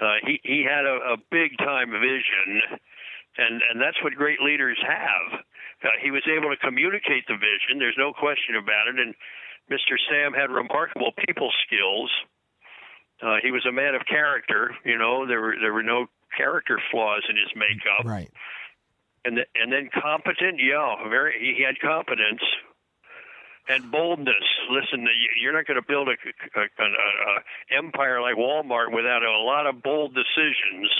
Uh, 0.00 0.16
he 0.24 0.40
he 0.42 0.64
had 0.64 0.86
a, 0.86 1.14
a 1.14 1.16
big 1.30 1.58
time 1.58 1.92
vision, 1.92 2.80
and 3.36 3.60
and 3.70 3.80
that's 3.80 4.00
what 4.02 4.14
great 4.14 4.40
leaders 4.40 4.78
have. 4.80 5.40
Uh, 5.84 5.88
he 6.02 6.10
was 6.10 6.22
able 6.28 6.48
to 6.50 6.56
communicate 6.56 7.26
the 7.28 7.36
vision. 7.36 7.78
There's 7.78 7.98
no 7.98 8.12
question 8.12 8.56
about 8.56 8.88
it. 8.88 9.00
And 9.00 9.14
Mr. 9.70 9.96
Sam 10.08 10.32
had 10.32 10.50
remarkable 10.50 11.12
people 11.26 11.50
skills. 11.66 12.10
Uh, 13.22 13.36
he 13.42 13.50
was 13.50 13.64
a 13.68 13.72
man 13.72 13.94
of 13.94 14.02
character. 14.06 14.74
You 14.84 14.98
know, 14.98 15.26
there 15.26 15.40
were 15.40 15.54
there 15.60 15.72
were 15.72 15.84
no 15.84 16.06
character 16.36 16.80
flaws 16.90 17.24
in 17.28 17.36
his 17.36 17.52
makeup. 17.54 18.04
Right. 18.04 18.30
And 19.24 19.36
the, 19.36 19.44
and 19.54 19.70
then 19.70 19.90
competent. 19.92 20.56
Yeah, 20.58 21.08
very. 21.08 21.36
He 21.38 21.62
had 21.62 21.78
competence 21.78 22.40
and 23.68 23.90
boldness. 23.90 24.46
Listen, 24.70 25.06
you're 25.40 25.52
not 25.52 25.66
going 25.66 25.80
to 25.80 25.86
build 25.86 26.08
a, 26.08 26.16
a, 26.58 26.62
a, 26.62 26.86
a 26.86 27.76
empire 27.76 28.20
like 28.20 28.36
Walmart 28.36 28.92
without 28.94 29.22
a 29.22 29.38
lot 29.38 29.66
of 29.66 29.82
bold 29.82 30.14
decisions. 30.14 30.90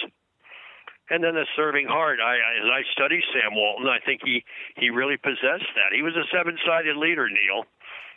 And 1.11 1.25
then 1.25 1.35
the 1.35 1.47
serving 1.57 1.89
heart. 1.89 2.21
I, 2.23 2.37
as 2.37 2.71
I 2.71 2.83
study 2.93 3.21
Sam 3.33 3.57
Walton, 3.57 3.89
I 3.89 3.99
think 3.99 4.21
he 4.25 4.45
he 4.77 4.91
really 4.91 5.17
possessed 5.17 5.67
that. 5.75 5.91
He 5.93 6.03
was 6.03 6.15
a 6.15 6.23
seven-sided 6.31 6.97
leader, 6.97 7.29
Neil. 7.29 7.67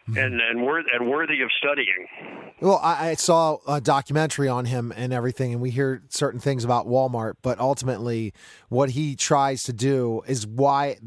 Mm-hmm. 0.08 0.18
and 0.18 0.42
and, 0.42 0.62
wor- 0.62 0.84
and 0.94 1.10
worthy 1.10 1.42
of 1.42 1.50
studying. 1.58 2.08
Well, 2.62 2.80
I, 2.82 3.10
I, 3.10 3.14
saw 3.16 3.58
a 3.68 3.82
documentary 3.82 4.48
on 4.48 4.66
him 4.66 4.94
and 4.96 5.12
everything, 5.12 5.52
and 5.52 5.62
we 5.62 5.70
hear 5.70 6.02
certain 6.10 6.40
things 6.40 6.64
about 6.64 6.88
Walmart, 6.88 7.34
but 7.42 7.60
ultimately, 7.60 8.34
what 8.70 8.92
he 8.92 9.16
tries 9.16 9.64
to 9.64 9.74
do 9.74 10.22
is 10.28 10.48
why 10.48 10.98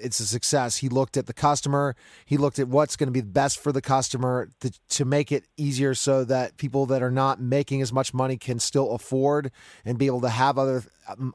it's 0.00 0.20
a 0.20 0.26
success. 0.26 0.76
He 0.76 0.88
looked 0.88 1.16
at 1.16 1.26
the 1.26 1.32
customer, 1.32 1.96
he 2.24 2.36
looked 2.36 2.58
at 2.58 2.68
what's 2.68 2.96
going 2.96 3.08
to 3.08 3.12
be 3.12 3.20
best 3.20 3.58
for 3.58 3.72
the 3.72 3.82
customer 3.82 4.48
to, 4.60 4.70
to 4.90 5.04
make 5.04 5.32
it 5.32 5.48
easier 5.56 5.94
so 5.94 6.24
that 6.24 6.56
people 6.56 6.86
that 6.86 7.02
are 7.02 7.10
not 7.10 7.40
making 7.40 7.82
as 7.82 7.92
much 7.92 8.14
money 8.14 8.36
can 8.36 8.60
still 8.60 8.92
afford 8.92 9.50
and 9.84 9.98
be 9.98 10.06
able 10.06 10.20
to 10.20 10.28
have 10.28 10.56
other 10.56 10.84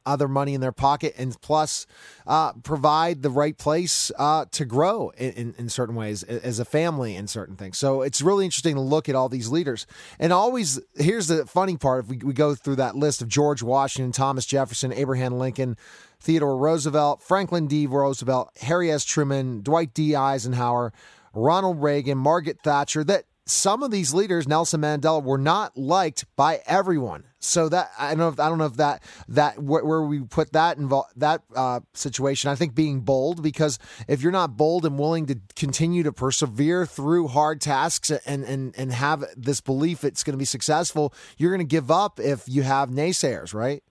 other 0.06 0.28
money 0.28 0.54
in 0.54 0.62
their 0.62 0.72
pocket, 0.72 1.14
and 1.18 1.40
plus 1.42 1.86
uh, 2.26 2.54
provide 2.54 3.22
the 3.22 3.30
right 3.30 3.58
place 3.58 4.12
uh, 4.18 4.46
to 4.52 4.66
grow 4.66 5.10
in, 5.18 5.32
in, 5.32 5.56
in, 5.58 5.70
certain 5.70 5.96
ways 5.96 6.24
as 6.24 6.60
a 6.60 6.66
family 6.66 7.16
in 7.16 7.28
certain 7.28 7.56
things. 7.56 7.78
So 7.78 8.02
it's 8.02 8.22
really 8.22 8.46
interesting 8.46 8.76
to 8.76 8.82
look 8.82 9.10
at 9.10 9.16
all 9.16 9.30
these 9.30 9.50
leaders. 9.50 9.86
And 10.20 10.32
always, 10.34 10.80
here's 10.96 11.28
the 11.28 11.46
funny 11.46 11.78
part: 11.78 12.06
if 12.06 12.10
we, 12.10 12.18
we 12.18 12.34
go 12.34 12.56
through 12.56 12.78
that 12.78 12.96
list 12.96 13.22
of 13.22 13.28
George 13.28 13.62
Washington, 13.62 14.12
Thomas 14.12 14.46
Jefferson, 14.46 14.94
Abraham 14.94 15.34
Lincoln. 15.38 15.78
Theodore 16.20 16.58
Roosevelt, 16.58 17.22
Franklin 17.22 17.68
D. 17.68 17.86
Roosevelt, 17.86 18.50
Harry 18.62 18.92
S. 18.92 19.06
Truman, 19.06 19.62
Dwight 19.62 19.94
D. 19.94 20.16
Eisenhower, 20.16 20.92
Ronald 21.34 21.82
Reagan, 21.82 22.18
Margaret 22.18 22.58
Thatcher, 22.64 23.04
that 23.04 23.26
some 23.50 23.84
of 23.84 23.92
these 23.92 24.13
leaders, 24.13 24.48
Nelson 24.48 24.82
Mandela, 24.82 25.24
were 25.24 25.38
not 25.38 25.77
liked 25.77 26.25
by 26.36 26.62
everyone. 26.66 27.24
So 27.39 27.70
that 27.70 27.92
I 28.00 28.10
don't 28.10 28.18
know 28.18 28.30
if 28.30 28.39
I 28.39 28.50
don't 28.50 28.58
know 28.58 28.66
if 28.66 28.77
that 28.77 29.04
that 29.30 29.62
where, 29.62 30.01
we 30.01 30.22
put 30.22 30.54
that 30.54 30.77
involve 30.77 31.06
that 31.18 31.44
uh, 31.56 31.82
situation. 31.94 32.50
I 32.50 32.56
think 32.56 32.74
being 32.74 33.01
bold 33.01 33.44
because 33.44 33.77
if 34.08 34.22
you're 34.24 34.32
not 34.32 34.58
bold 34.58 34.86
and 34.86 34.98
willing 34.98 35.27
to 35.27 35.39
continue 35.56 36.01
to 36.04 36.12
persevere 36.12 36.86
through 36.86 37.27
hard 37.27 37.62
tasks 37.62 38.10
and 38.10 38.44
and 38.44 38.74
and 38.75 38.92
have 38.92 39.24
this 39.36 39.62
belief 39.62 40.04
it's 40.04 40.24
going 40.24 40.34
to 40.34 40.38
be 40.38 40.46
successful, 40.46 41.13
you're 41.38 41.51
going 41.51 41.66
to 41.66 41.72
give 41.72 41.92
up 41.92 42.20
if 42.20 42.44
you 42.48 42.63
have 42.63 42.89
naysayers, 42.89 43.54
right? 43.54 43.84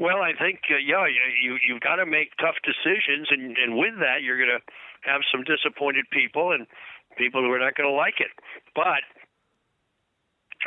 Well, 0.00 0.22
I 0.22 0.32
think 0.32 0.60
uh, 0.70 0.76
yeah, 0.76 1.06
you 1.06 1.58
you've 1.68 1.82
got 1.82 1.96
to 1.96 2.06
make 2.06 2.34
tough 2.40 2.56
decisions, 2.64 3.28
and 3.30 3.56
and 3.56 3.76
with 3.76 4.00
that, 4.00 4.22
you're 4.22 4.38
going 4.38 4.58
to 4.58 4.64
have 5.02 5.20
some 5.30 5.44
disappointed 5.44 6.06
people 6.10 6.52
and 6.52 6.66
people 7.16 7.42
who 7.42 7.50
are 7.52 7.58
not 7.58 7.74
going 7.74 7.88
to 7.88 7.94
like 7.96 8.20
it. 8.20 8.30
But 8.74 9.02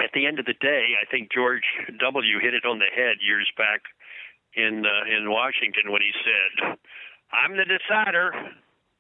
at 0.03 0.11
the 0.13 0.25
end 0.25 0.39
of 0.39 0.45
the 0.45 0.57
day, 0.59 0.95
I 1.01 1.05
think 1.09 1.31
George 1.31 1.63
W. 1.99 2.39
hit 2.39 2.53
it 2.53 2.65
on 2.65 2.79
the 2.79 2.89
head 2.93 3.17
years 3.21 3.49
back 3.57 3.81
in 4.55 4.85
uh, 4.85 5.05
in 5.09 5.29
Washington 5.29 5.91
when 5.91 6.01
he 6.01 6.11
said, 6.23 6.77
"I'm 7.31 7.57
the 7.57 7.65
decider. 7.65 8.33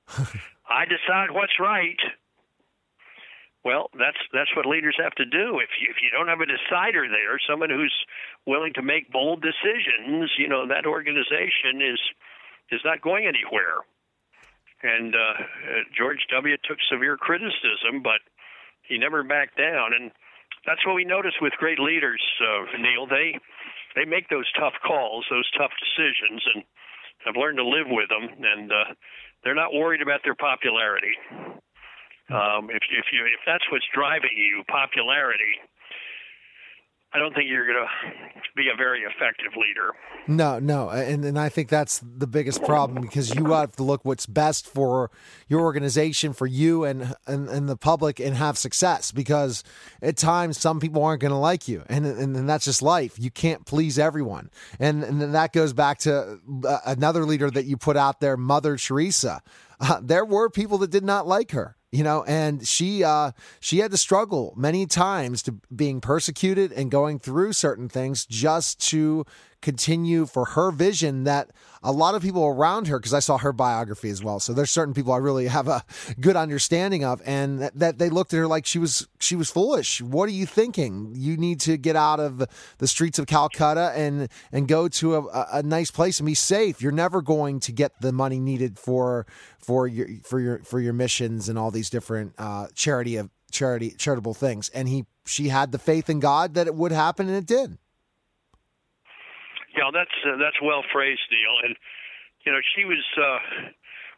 I 0.69 0.85
decide 0.85 1.31
what's 1.31 1.59
right." 1.59 1.99
Well, 3.63 3.89
that's 3.97 4.19
that's 4.33 4.51
what 4.55 4.65
leaders 4.65 4.97
have 5.01 5.15
to 5.15 5.25
do. 5.25 5.59
If 5.59 5.69
you 5.79 5.87
if 5.89 6.03
you 6.03 6.09
don't 6.11 6.27
have 6.27 6.41
a 6.41 6.45
decider 6.45 7.07
there, 7.07 7.39
someone 7.47 7.69
who's 7.69 7.95
willing 8.45 8.73
to 8.73 8.81
make 8.81 9.11
bold 9.11 9.41
decisions, 9.41 10.31
you 10.37 10.49
know 10.49 10.67
that 10.67 10.85
organization 10.85 11.79
is 11.81 11.99
is 12.71 12.81
not 12.83 13.01
going 13.01 13.25
anywhere. 13.25 13.87
And 14.83 15.15
uh, 15.15 15.33
George 15.95 16.19
W. 16.31 16.57
took 16.67 16.77
severe 16.91 17.15
criticism, 17.15 18.03
but 18.03 18.19
he 18.83 18.97
never 18.97 19.23
backed 19.23 19.57
down. 19.57 19.95
And 19.95 20.11
that's 20.67 20.85
what 20.85 20.95
we 20.95 21.05
notice 21.05 21.33
with 21.41 21.53
great 21.57 21.79
leaders, 21.79 22.21
uh, 22.43 22.77
Neil. 22.77 23.07
They 23.07 23.39
they 23.95 24.05
make 24.05 24.27
those 24.29 24.49
tough 24.59 24.73
calls, 24.85 25.25
those 25.29 25.49
tough 25.57 25.71
decisions, 25.79 26.43
and 26.53 26.63
have 27.25 27.35
learned 27.37 27.57
to 27.57 27.67
live 27.67 27.87
with 27.87 28.09
them. 28.09 28.27
And 28.43 28.71
uh, 28.71 28.91
they're 29.43 29.55
not 29.55 29.73
worried 29.73 30.01
about 30.01 30.21
their 30.23 30.35
popularity. 30.35 31.15
Um, 32.31 32.71
if 32.71 32.83
if 32.91 33.05
you 33.11 33.23
if 33.27 33.43
that's 33.45 33.63
what's 33.71 33.87
driving 33.93 34.35
you, 34.35 34.63
popularity, 34.67 35.59
I 37.15 37.19
don't 37.19 37.33
think 37.35 37.47
you're 37.47 37.67
going 37.67 37.85
to 37.85 38.41
be 38.55 38.69
a 38.73 38.75
very 38.75 39.01
effective 39.01 39.51
leader. 39.55 39.93
No, 40.27 40.57
no, 40.57 40.89
and 40.89 41.23
and 41.23 41.37
I 41.37 41.49
think 41.49 41.69
that's 41.69 41.99
the 41.99 42.25
biggest 42.25 42.63
problem 42.63 43.01
because 43.01 43.35
you 43.35 43.51
have 43.51 43.75
to 43.75 43.83
look 43.83 44.03
what's 44.03 44.25
best 44.25 44.65
for 44.67 45.11
your 45.47 45.61
organization, 45.61 46.33
for 46.33 46.47
you, 46.47 46.85
and 46.85 47.15
and, 47.27 47.49
and 47.49 47.69
the 47.69 47.77
public, 47.77 48.19
and 48.19 48.35
have 48.35 48.57
success. 48.57 49.11
Because 49.11 49.63
at 50.01 50.17
times 50.17 50.57
some 50.57 50.79
people 50.79 51.03
aren't 51.03 51.21
going 51.21 51.31
to 51.31 51.37
like 51.37 51.67
you, 51.67 51.83
and, 51.87 52.05
and 52.05 52.35
and 52.35 52.49
that's 52.49 52.65
just 52.65 52.81
life. 52.81 53.19
You 53.19 53.29
can't 53.29 53.65
please 53.65 53.99
everyone, 53.99 54.49
and 54.79 55.03
and 55.03 55.21
that 55.35 55.53
goes 55.53 55.73
back 55.73 55.99
to 55.99 56.39
uh, 56.65 56.77
another 56.85 57.25
leader 57.25 57.51
that 57.51 57.65
you 57.65 57.77
put 57.77 57.97
out 57.97 58.21
there, 58.21 58.37
Mother 58.37 58.75
Teresa. 58.77 59.41
Uh, 59.79 59.99
there 60.01 60.25
were 60.25 60.49
people 60.49 60.77
that 60.79 60.89
did 60.89 61.03
not 61.03 61.27
like 61.27 61.51
her 61.51 61.75
you 61.93 62.03
know 62.03 62.23
and 62.23 62.67
she 62.67 63.03
uh 63.03 63.31
she 63.59 63.77
had 63.77 63.91
to 63.91 63.97
struggle 63.97 64.53
many 64.57 64.85
times 64.85 65.43
to 65.43 65.53
being 65.73 66.01
persecuted 66.01 66.71
and 66.73 66.89
going 66.89 67.19
through 67.19 67.53
certain 67.53 67.87
things 67.87 68.25
just 68.25 68.81
to 68.89 69.23
continue 69.63 70.27
for 70.27 70.45
her 70.45 70.69
vision 70.71 71.23
that 71.23 71.49
a 71.81 71.91
lot 71.91 72.15
of 72.15 72.21
people 72.21 72.45
around 72.45 72.87
her, 72.87 72.99
because 72.99 73.13
I 73.13 73.19
saw 73.19 73.37
her 73.37 73.51
biography 73.51 74.09
as 74.09 74.23
well. 74.23 74.39
So 74.39 74.53
there's 74.53 74.69
certain 74.69 74.93
people 74.93 75.11
I 75.11 75.17
really 75.17 75.47
have 75.47 75.67
a 75.67 75.83
good 76.19 76.35
understanding 76.35 77.03
of, 77.03 77.21
and 77.25 77.59
that, 77.59 77.79
that, 77.79 77.97
they 77.97 78.09
looked 78.09 78.33
at 78.33 78.37
her 78.37 78.47
like 78.47 78.65
she 78.65 78.79
was 78.79 79.07
she 79.19 79.35
was 79.35 79.49
foolish. 79.49 80.01
What 80.01 80.27
are 80.29 80.33
you 80.33 80.45
thinking? 80.45 81.13
You 81.15 81.37
need 81.37 81.59
to 81.61 81.77
get 81.77 81.95
out 81.95 82.19
of 82.19 82.43
the 82.77 82.87
streets 82.87 83.17
of 83.17 83.25
Calcutta 83.25 83.93
and 83.95 84.29
and 84.51 84.67
go 84.67 84.87
to 84.89 85.15
a, 85.15 85.47
a 85.53 85.63
nice 85.63 85.91
place 85.91 86.19
and 86.19 86.27
be 86.27 86.35
safe. 86.35 86.81
You're 86.81 86.91
never 86.91 87.21
going 87.21 87.59
to 87.61 87.71
get 87.71 88.01
the 88.01 88.11
money 88.11 88.39
needed 88.39 88.77
for 88.77 89.25
for 89.57 89.87
your 89.87 90.07
for 90.23 90.39
your 90.39 90.59
for 90.59 90.79
your 90.79 90.93
missions 90.93 91.49
and 91.49 91.57
all 91.57 91.71
these 91.71 91.89
different 91.89 92.33
uh, 92.37 92.67
charity 92.75 93.15
of 93.15 93.29
charity 93.51 93.91
charitable 93.91 94.33
things. 94.33 94.69
And 94.69 94.89
he 94.89 95.05
she 95.25 95.47
had 95.47 95.71
the 95.71 95.79
faith 95.79 96.09
in 96.09 96.19
God 96.19 96.55
that 96.55 96.67
it 96.67 96.75
would 96.75 96.91
happen, 96.91 97.27
and 97.27 97.37
it 97.37 97.45
did. 97.45 97.77
Yeah, 99.73 99.89
that's 99.93 100.17
uh, 100.25 100.37
that's 100.37 100.61
well 100.61 100.83
phrased, 100.91 101.25
Neil. 101.31 101.57
And 101.65 101.75
you 102.45 102.51
know, 102.51 102.61
she 102.75 102.85
was 102.85 103.03
uh, 103.17 103.39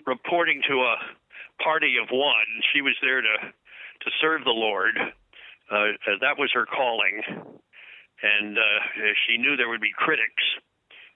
reporting 0.06 0.62
to 0.68 0.76
a 0.84 0.96
party 1.64 1.96
of 2.02 2.10
one. 2.12 2.50
She 2.74 2.82
was 2.82 2.96
there 3.02 3.22
to 3.22 3.36
to 4.04 4.10
serve 4.22 4.44
the 4.44 4.56
Lord. 4.56 4.96
Uh, 5.72 5.98
that 6.22 6.38
was 6.38 6.52
her 6.54 6.66
calling, 6.66 7.24
and 8.22 8.58
uh, 8.58 8.80
she 9.26 9.38
knew 9.38 9.56
there 9.56 9.70
would 9.70 9.82
be 9.82 9.96
critics 9.96 10.44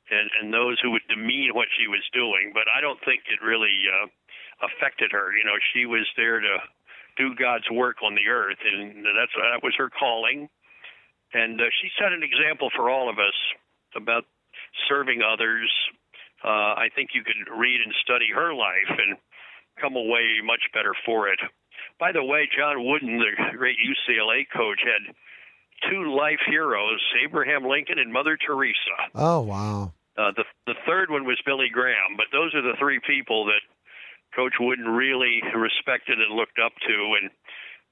and 0.10 0.30
and 0.42 0.54
those 0.54 0.80
who 0.82 0.92
would 0.92 1.06
demean 1.08 1.54
what 1.54 1.68
she 1.78 1.88
was 1.88 2.04
doing. 2.14 2.52
But 2.54 2.66
I 2.70 2.82
don't 2.82 3.00
think 3.06 3.22
it 3.30 3.46
really 3.46 3.86
uh, 3.88 4.08
affected 4.66 5.12
her. 5.12 5.36
You 5.36 5.46
know, 5.46 5.58
she 5.74 5.86
was 5.86 6.06
there 6.18 6.40
to 6.40 6.58
do 7.18 7.36
God's 7.36 7.70
work 7.70 8.02
on 8.04 8.16
the 8.16 8.28
earth, 8.30 8.60
and 8.64 9.06
that's 9.06 9.34
that 9.36 9.64
was 9.64 9.76
her 9.78 9.90
calling. 9.90 10.50
And 11.34 11.62
uh, 11.62 11.70
she 11.82 11.90
set 12.00 12.12
an 12.12 12.24
example 12.24 12.70
for 12.76 12.90
all 12.90 13.10
of 13.10 13.20
us 13.20 13.38
about 13.96 14.26
serving 14.88 15.22
others. 15.22 15.70
Uh, 16.44 16.76
I 16.76 16.88
think 16.96 17.12
you 17.14 17.24
could 17.24 17.52
read 17.52 17.82
and 17.84 17.94
study 18.04 18.28
her 18.34 18.54
life 18.54 18.90
and 18.90 19.18
come 19.82 19.96
away 19.96 20.40
much 20.44 20.62
better 20.74 20.94
for 21.06 21.28
it. 21.28 21.40
By 22.00 22.12
the 22.12 22.24
way, 22.24 22.48
John 22.56 22.86
Wooden, 22.86 23.20
the 23.20 23.58
great 23.58 23.78
UCLA 23.78 24.44
coach, 24.56 24.80
had 24.84 25.16
two 25.90 26.16
life 26.16 26.40
heroes, 26.48 27.02
Abraham 27.24 27.64
Lincoln 27.66 28.00
and 28.00 28.12
Mother 28.12 28.38
Teresa. 28.38 29.12
Oh, 29.16 29.42
wow. 29.42 29.94
Uh, 30.18 30.32
the 30.36 30.44
the 30.68 30.76
third 30.86 31.10
one 31.10 31.24
was 31.24 31.40
Billy 31.46 31.70
Graham, 31.72 32.18
but 32.18 32.28
those 32.32 32.54
are 32.54 32.62
the 32.62 32.76
three 32.78 33.00
people 33.08 33.46
that 33.46 33.64
Coach 34.36 34.56
Wooden 34.60 34.86
really 34.86 35.42
respected 35.56 36.20
and 36.20 36.36
looked 36.36 36.60
up 36.60 36.74
to. 36.88 37.16
And 37.22 37.32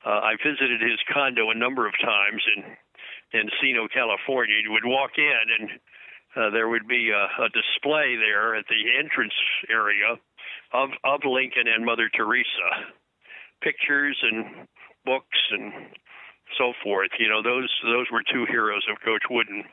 uh, 0.06 0.20
I 0.27 0.36
visited 0.36 0.82
his 0.82 1.00
condo 1.12 1.50
a 1.51 1.56
number 1.56 1.88
of 1.88 1.94
times 2.04 2.44
in 2.56 2.63
Encino, 3.34 3.88
California. 3.91 4.55
You 4.63 4.72
would 4.72 4.86
walk 4.86 5.12
in, 5.17 5.46
and 5.60 5.69
uh, 6.36 6.50
there 6.51 6.69
would 6.69 6.88
be 6.88 7.12
a, 7.12 7.43
a 7.43 7.50
display 7.50 8.15
there 8.15 8.55
at 8.55 8.65
the 8.69 8.98
entrance 9.00 9.34
area 9.69 10.17
of 10.74 10.89
of 11.03 11.22
Lincoln 11.25 11.67
and 11.67 11.86
Mother 11.86 12.10
Teresa, 12.13 12.91
pictures 13.62 14.17
and 14.22 14.67
books 15.05 15.39
and 15.51 15.72
so 16.57 16.74
forth. 16.84 17.12
You 17.19 17.29
know, 17.29 17.41
those 17.41 17.69
those 17.84 18.07
were 18.12 18.24
two 18.24 18.46
heroes 18.50 18.86
of 18.91 19.01
Coach 19.03 19.24
Wooden. 19.29 19.63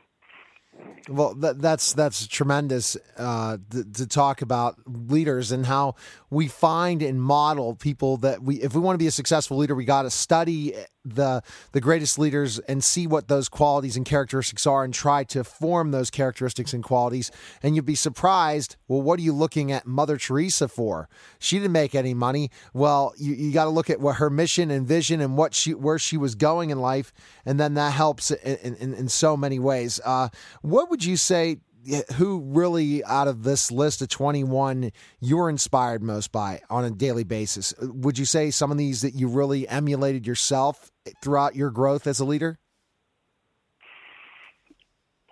Well, 1.08 1.34
that, 1.34 1.60
that's 1.60 1.92
that's 1.92 2.26
tremendous 2.26 2.96
uh, 3.18 3.58
to, 3.70 3.84
to, 3.84 4.06
talk 4.06 4.40
about 4.40 4.76
leaders 4.86 5.52
and 5.52 5.66
how 5.66 5.96
we 6.30 6.48
find 6.48 7.02
and 7.02 7.20
model 7.20 7.74
people 7.74 8.16
that 8.18 8.42
we, 8.42 8.62
if 8.62 8.74
we 8.74 8.80
want 8.80 8.94
to 8.94 8.98
be 8.98 9.06
a 9.06 9.10
successful 9.10 9.58
leader, 9.58 9.74
we 9.74 9.84
got 9.84 10.02
to 10.02 10.10
study 10.10 10.74
the 11.04 11.42
the 11.72 11.80
greatest 11.80 12.18
leaders 12.18 12.58
and 12.60 12.82
see 12.82 13.06
what 13.06 13.28
those 13.28 13.48
qualities 13.48 13.96
and 13.96 14.06
characteristics 14.06 14.66
are 14.66 14.84
and 14.84 14.94
try 14.94 15.22
to 15.22 15.44
form 15.44 15.90
those 15.90 16.10
characteristics 16.10 16.72
and 16.72 16.82
qualities. 16.82 17.30
And 17.62 17.76
you'd 17.76 17.84
be 17.84 17.94
surprised 17.94 18.76
well 18.88 19.02
what 19.02 19.18
are 19.18 19.22
you 19.22 19.34
looking 19.34 19.70
at 19.70 19.86
mother 19.86 20.16
teresa 20.16 20.66
for? 20.66 21.08
She 21.38 21.58
didn't 21.58 21.72
make 21.72 21.94
any 21.94 22.14
money. 22.14 22.50
Well 22.72 23.12
you, 23.18 23.34
you 23.34 23.52
got 23.52 23.64
to 23.64 23.70
look 23.70 23.90
at 23.90 24.00
what 24.00 24.16
her 24.16 24.30
mission 24.30 24.70
and 24.70 24.86
vision 24.86 25.20
and 25.20 25.36
what 25.36 25.54
she 25.54 25.74
where 25.74 25.98
she 25.98 26.16
was 26.16 26.34
going 26.34 26.70
in 26.70 26.80
life 26.80 27.12
and 27.44 27.60
then 27.60 27.74
that 27.74 27.92
helps 27.92 28.30
in, 28.30 28.74
in, 28.76 28.94
in 28.94 29.08
so 29.08 29.36
many 29.36 29.58
ways. 29.58 30.00
Uh, 30.04 30.28
what 30.64 30.88
would 30.88 31.04
you 31.04 31.18
say 31.18 31.58
who 32.14 32.40
really 32.40 33.04
out 33.04 33.28
of 33.28 33.42
this 33.42 33.70
list 33.70 34.00
of 34.00 34.08
21 34.08 34.90
you're 35.20 35.50
inspired 35.50 36.02
most 36.02 36.32
by 36.32 36.62
on 36.70 36.86
a 36.86 36.90
daily 36.90 37.24
basis? 37.24 37.74
Would 37.82 38.18
you 38.18 38.24
say 38.24 38.50
some 38.50 38.72
of 38.72 38.78
these 38.78 39.02
that 39.02 39.14
you 39.14 39.28
really 39.28 39.68
emulated 39.68 40.26
yourself 40.26 40.90
throughout 41.22 41.54
your 41.54 41.70
growth 41.70 42.06
as 42.06 42.18
a 42.18 42.24
leader? 42.24 42.58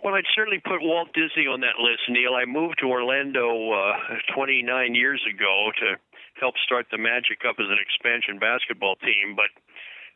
Well, 0.05 0.15
I'd 0.15 0.29
certainly 0.35 0.61
put 0.63 0.83
Walt 0.83 1.09
Disney 1.15 1.47
on 1.47 1.61
that 1.61 1.79
list, 1.81 2.03
Neil. 2.11 2.35
I 2.35 2.45
moved 2.45 2.81
to 2.81 2.87
Orlando 2.87 3.73
uh, 3.73 3.95
29 4.35 4.95
years 4.95 5.23
ago 5.33 5.71
to 5.81 5.97
help 6.41 6.55
start 6.67 6.87
the 6.91 6.99
Magic 6.99 7.47
up 7.49 7.57
as 7.59 7.67
an 7.71 7.79
expansion 7.81 8.39
basketball 8.39 8.97
team, 8.97 9.35
but 9.35 9.49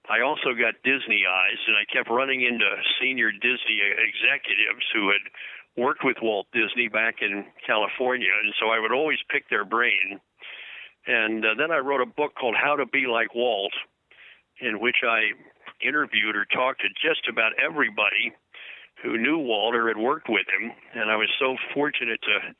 I 0.08 0.22
also 0.22 0.54
got 0.54 0.78
Disney 0.84 1.26
eyes, 1.26 1.58
and 1.66 1.76
I 1.76 1.84
kept 1.90 2.10
running 2.10 2.42
into 2.42 2.66
senior 3.00 3.32
Disney 3.32 3.82
executives 3.82 4.86
who 4.94 5.10
had 5.10 5.24
worked 5.76 6.04
with 6.04 6.16
Walt 6.22 6.46
Disney 6.52 6.88
back 6.88 7.16
in 7.20 7.44
California, 7.66 8.30
and 8.44 8.54
so 8.60 8.70
I 8.70 8.78
would 8.78 8.92
always 8.92 9.18
pick 9.30 9.48
their 9.50 9.64
brain. 9.64 10.20
And 11.06 11.44
uh, 11.44 11.54
then 11.58 11.70
I 11.70 11.78
wrote 11.78 12.00
a 12.00 12.06
book 12.06 12.34
called 12.38 12.56
How 12.56 12.76
to 12.76 12.86
Be 12.86 13.06
Like 13.06 13.34
Walt, 13.34 13.72
in 14.60 14.80
which 14.80 15.02
I 15.06 15.30
interviewed 15.86 16.34
or 16.34 16.46
talked 16.46 16.80
to 16.80 16.88
just 16.88 17.28
about 17.28 17.52
everybody 17.62 18.32
who 19.02 19.18
knew 19.18 19.38
Walter 19.38 19.88
had 19.88 19.98
worked 19.98 20.28
with 20.28 20.46
him, 20.48 20.72
and 20.94 21.10
I 21.10 21.16
was 21.16 21.28
so 21.38 21.56
fortunate 21.74 22.20
to 22.22 22.54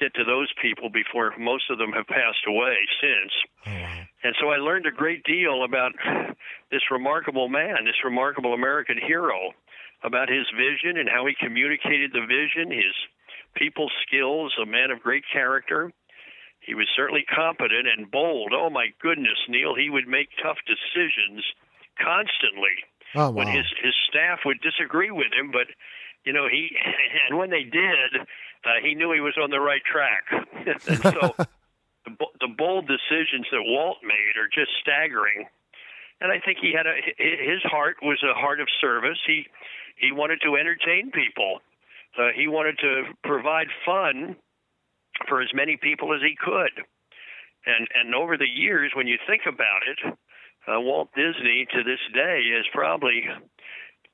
get 0.00 0.14
to 0.14 0.24
those 0.24 0.50
people 0.62 0.90
before 0.90 1.34
most 1.38 1.70
of 1.70 1.78
them 1.78 1.92
have 1.92 2.06
passed 2.06 2.46
away 2.46 2.76
since. 3.00 3.32
Mm-hmm. 3.66 4.02
And 4.24 4.34
so 4.40 4.50
I 4.50 4.56
learned 4.56 4.86
a 4.86 4.94
great 4.94 5.22
deal 5.24 5.64
about 5.64 5.92
this 6.70 6.82
remarkable 6.90 7.48
man, 7.48 7.84
this 7.84 8.02
remarkable 8.04 8.54
American 8.54 8.98
hero, 8.98 9.52
about 10.02 10.28
his 10.28 10.46
vision 10.54 10.98
and 10.98 11.08
how 11.08 11.26
he 11.26 11.34
communicated 11.38 12.12
the 12.12 12.26
vision, 12.26 12.70
his 12.70 12.94
people 13.54 13.90
skills, 14.06 14.54
a 14.62 14.66
man 14.66 14.90
of 14.90 15.00
great 15.00 15.24
character. 15.32 15.92
He 16.60 16.74
was 16.74 16.86
certainly 16.94 17.24
competent 17.24 17.86
and 17.88 18.10
bold. 18.10 18.52
Oh 18.54 18.70
my 18.70 18.88
goodness, 19.00 19.38
Neil, 19.48 19.74
he 19.74 19.90
would 19.90 20.06
make 20.06 20.28
tough 20.42 20.58
decisions 20.66 21.42
constantly 21.98 22.76
oh, 23.14 23.30
wow. 23.30 23.30
when 23.30 23.48
his 23.48 23.66
his 23.82 23.94
staff 24.08 24.40
would 24.44 24.60
disagree 24.60 25.10
with 25.10 25.32
him, 25.32 25.50
but 25.50 25.66
you 26.24 26.32
know 26.32 26.46
he 26.48 26.70
and 27.28 27.38
when 27.38 27.50
they 27.50 27.64
did, 27.64 28.26
uh, 28.64 28.82
he 28.82 28.94
knew 28.94 29.12
he 29.12 29.20
was 29.20 29.36
on 29.40 29.50
the 29.50 29.60
right 29.60 29.82
track. 29.84 30.24
and 30.66 31.02
so 31.02 31.34
the, 32.04 32.26
the 32.40 32.52
bold 32.56 32.88
decisions 32.88 33.46
that 33.50 33.62
Walt 33.62 33.98
made 34.02 34.34
are 34.40 34.48
just 34.48 34.70
staggering. 34.80 35.46
And 36.20 36.32
I 36.32 36.40
think 36.40 36.58
he 36.60 36.74
had 36.74 36.86
a 36.86 36.98
his 37.16 37.62
heart 37.62 37.96
was 38.02 38.18
a 38.26 38.34
heart 38.34 38.60
of 38.60 38.66
service. 38.80 39.18
He 39.26 39.46
he 39.96 40.10
wanted 40.10 40.40
to 40.42 40.56
entertain 40.56 41.12
people. 41.12 41.60
Uh, 42.18 42.34
he 42.34 42.48
wanted 42.48 42.78
to 42.80 43.14
provide 43.22 43.68
fun 43.86 44.34
for 45.28 45.40
as 45.40 45.48
many 45.54 45.76
people 45.76 46.12
as 46.12 46.20
he 46.20 46.34
could. 46.34 46.74
And 47.66 47.86
and 47.94 48.14
over 48.14 48.36
the 48.36 48.50
years, 48.50 48.92
when 48.96 49.06
you 49.06 49.18
think 49.28 49.42
about 49.46 49.86
it, 49.86 50.18
uh, 50.66 50.80
Walt 50.80 51.10
Disney 51.14 51.66
to 51.70 51.84
this 51.84 52.02
day 52.12 52.50
has 52.56 52.66
probably 52.74 53.22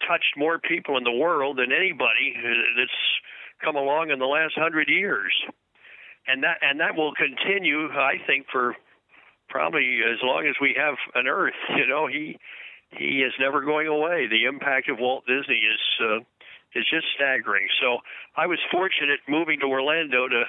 touched 0.06 0.36
more 0.36 0.58
people 0.58 0.98
in 0.98 1.04
the 1.04 1.12
world 1.12 1.56
than 1.56 1.72
anybody 1.72 2.36
that's 2.76 3.00
come 3.64 3.76
along 3.76 4.11
in 4.11 4.18
the 4.18 4.26
last 4.26 4.54
hundred 4.56 4.88
years, 4.88 5.33
and 6.26 6.42
that 6.42 6.59
and 6.61 6.80
that 6.80 6.97
will 6.97 7.12
continue, 7.14 7.88
I 7.88 8.14
think, 8.26 8.47
for 8.52 8.76
probably 9.49 10.00
as 10.04 10.18
long 10.23 10.47
as 10.47 10.54
we 10.61 10.76
have 10.76 10.94
an 11.14 11.26
Earth. 11.26 11.54
You 11.76 11.87
know, 11.87 12.06
he 12.06 12.38
he 12.90 13.23
is 13.23 13.33
never 13.40 13.62
going 13.62 13.87
away. 13.87 14.26
The 14.28 14.44
impact 14.44 14.88
of 14.88 14.99
Walt 14.99 15.25
Disney 15.26 15.62
is 15.62 15.80
uh, 16.00 16.18
is 16.75 16.85
just 16.90 17.06
staggering. 17.14 17.68
So 17.80 17.99
I 18.37 18.47
was 18.47 18.59
fortunate 18.71 19.21
moving 19.28 19.61
to 19.61 19.66
Orlando 19.66 20.28
to 20.28 20.44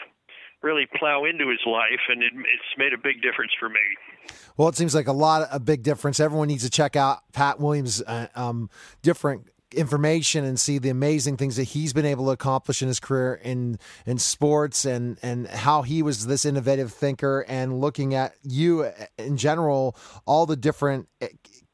really 0.62 0.88
plow 0.98 1.26
into 1.26 1.50
his 1.50 1.60
life, 1.66 2.02
and 2.10 2.24
it, 2.24 2.34
it's 2.34 2.78
made 2.78 2.94
a 2.94 2.98
big 2.98 3.22
difference 3.22 3.52
for 3.60 3.70
me. 3.70 3.86
Well, 4.58 4.68
it 4.68 4.76
seems 4.76 4.96
like 4.96 5.08
a 5.08 5.14
lot, 5.14 5.48
a 5.52 5.60
big 5.60 5.84
difference. 5.84 6.20
Everyone 6.20 6.48
needs 6.48 6.64
to 6.64 6.70
check 6.70 6.96
out 6.96 7.20
Pat 7.34 7.60
Williams' 7.60 8.02
uh, 8.02 8.28
um, 8.36 8.70
different 9.02 9.48
information 9.76 10.44
and 10.44 10.60
see 10.60 10.78
the 10.78 10.90
amazing 10.90 11.38
things 11.38 11.56
that 11.56 11.64
he's 11.64 11.94
been 11.94 12.06
able 12.06 12.26
to 12.26 12.32
accomplish 12.32 12.82
in 12.82 12.88
his 12.88 13.00
career 13.00 13.36
in 13.44 13.78
in 14.06 14.18
sports 14.18 14.86
and 14.86 15.18
and 15.22 15.48
how 15.48 15.82
he 15.82 16.02
was 16.02 16.28
this 16.28 16.46
innovative 16.46 16.92
thinker 16.92 17.46
and 17.48 17.80
looking 17.80 18.14
at 18.14 18.34
you 18.44 18.90
in 19.18 19.38
general 19.38 19.96
all 20.26 20.46
the 20.46 20.56
different 20.56 21.08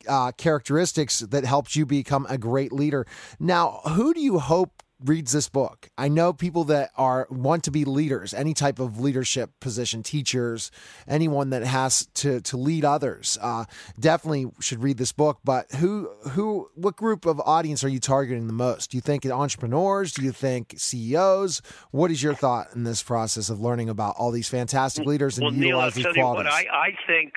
uh, 0.08 0.32
characteristics 0.34 1.20
that 1.20 1.46
helped 1.46 1.76
you 1.76 1.86
become 1.86 2.26
a 2.30 2.38
great 2.38 2.72
leader. 2.72 3.06
Now 3.40 3.82
who 3.86 4.14
do 4.14 4.22
you 4.22 4.40
hope 4.40 4.81
reads 5.04 5.32
this 5.32 5.50
book. 5.50 5.90
I 5.98 6.08
know 6.08 6.34
people 6.34 6.64
that 6.66 6.92
are 6.98 7.28
want 7.30 7.64
to 7.66 7.72
be 7.72 7.86
leaders, 7.86 8.34
any 8.34 8.54
type 8.54 8.80
of 8.80 9.00
leadership 9.00 9.52
position, 9.60 10.04
teachers, 10.04 10.72
anyone 11.08 11.50
that 11.52 11.64
has 11.64 12.08
to 12.16 12.42
to 12.42 12.58
lead 12.58 12.86
others, 12.86 13.38
uh, 13.42 13.66
definitely 14.00 14.52
should 14.60 14.84
read 14.84 14.98
this 14.98 15.12
book. 15.12 15.40
But 15.44 15.72
who 15.74 16.10
who 16.32 16.70
what 16.76 16.96
group 16.96 17.26
of 17.26 17.40
audience 17.42 17.84
are 17.84 17.90
you 17.90 18.00
targeting 18.00 18.48
the 18.48 18.54
most? 18.54 18.92
Do 18.92 18.98
you 18.98 19.02
think 19.02 19.26
entrepreneurs? 19.26 20.14
Do 20.14 20.24
you 20.24 20.32
think 20.32 20.76
CEOs? 20.78 21.62
What 21.92 22.12
is 22.12 22.22
your 22.22 22.34
thought 22.34 22.68
in 22.76 22.84
this 22.84 23.04
process 23.04 23.50
of 23.50 23.60
learning 23.60 23.90
about 23.90 24.16
all 24.18 24.32
these 24.32 24.50
fantastic 24.50 25.06
leaders 25.06 25.38
and 25.38 25.46
well, 25.46 25.54
utilize 25.54 25.96
Neil, 25.96 26.08
I'll 26.08 26.14
tell 26.14 26.24
qualities? 26.24 26.54
You 26.54 26.66
what, 26.66 26.74
I, 26.74 26.88
I 26.88 26.90
think 27.08 27.34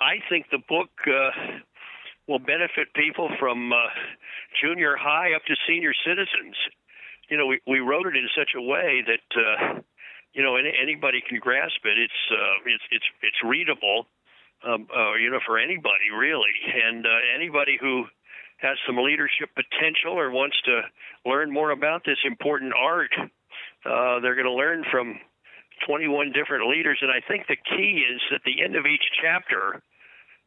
I 0.00 0.14
think 0.28 0.46
the 0.50 0.58
book. 0.68 0.90
Uh, 1.06 1.60
will 2.28 2.38
benefit 2.38 2.92
people 2.94 3.30
from 3.40 3.72
uh, 3.72 3.76
junior 4.60 4.96
high 4.96 5.34
up 5.34 5.44
to 5.46 5.54
senior 5.66 5.92
citizens. 6.06 6.56
You 7.30 7.36
know, 7.36 7.46
we, 7.46 7.60
we 7.66 7.80
wrote 7.80 8.06
it 8.06 8.16
in 8.16 8.28
such 8.36 8.52
a 8.56 8.62
way 8.62 9.04
that 9.06 9.28
uh, 9.36 9.80
you 10.32 10.42
know 10.42 10.56
any, 10.56 10.72
anybody 10.80 11.22
can 11.26 11.38
grasp 11.38 11.80
it. 11.84 11.98
It's 11.98 12.22
uh, 12.30 12.70
it's 12.70 12.84
it's 12.90 13.08
it's 13.22 13.40
readable, 13.44 14.06
um, 14.64 14.88
uh, 14.94 15.14
you 15.14 15.30
know, 15.30 15.40
for 15.44 15.58
anybody 15.58 16.10
really, 16.16 16.56
and 16.64 17.06
uh, 17.06 17.10
anybody 17.34 17.78
who 17.80 18.04
has 18.58 18.76
some 18.86 18.96
leadership 18.96 19.50
potential 19.54 20.18
or 20.18 20.30
wants 20.30 20.56
to 20.64 20.82
learn 21.24 21.52
more 21.52 21.70
about 21.70 22.02
this 22.04 22.18
important 22.24 22.72
art. 22.74 23.12
Uh, 23.86 24.18
they're 24.18 24.34
going 24.34 24.50
to 24.50 24.52
learn 24.52 24.84
from 24.90 25.20
21 25.86 26.32
different 26.32 26.68
leaders, 26.68 26.98
and 27.00 27.10
I 27.10 27.22
think 27.22 27.46
the 27.46 27.54
key 27.54 28.02
is 28.02 28.20
at 28.34 28.42
the 28.44 28.64
end 28.64 28.74
of 28.74 28.84
each 28.84 29.04
chapter 29.22 29.80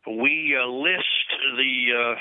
we 0.07 0.57
uh, 0.57 0.67
list 0.67 1.27
the 1.57 1.75
uh, 1.93 2.15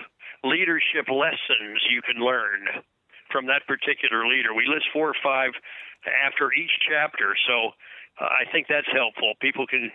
leadership 0.45 1.09
lessons 1.09 1.81
you 1.89 2.03
can 2.03 2.23
learn 2.23 2.85
from 3.31 3.47
that 3.47 3.67
particular 3.67 4.27
leader. 4.27 4.55
We 4.55 4.67
list 4.67 4.87
four 4.93 5.09
or 5.09 5.19
five 5.23 5.53
after 6.27 6.53
each 6.53 6.73
chapter, 6.89 7.37
so 7.47 7.77
uh, 8.21 8.25
I 8.25 8.51
think 8.51 8.67
that's 8.69 8.89
helpful. 8.93 9.35
People 9.41 9.67
can 9.67 9.91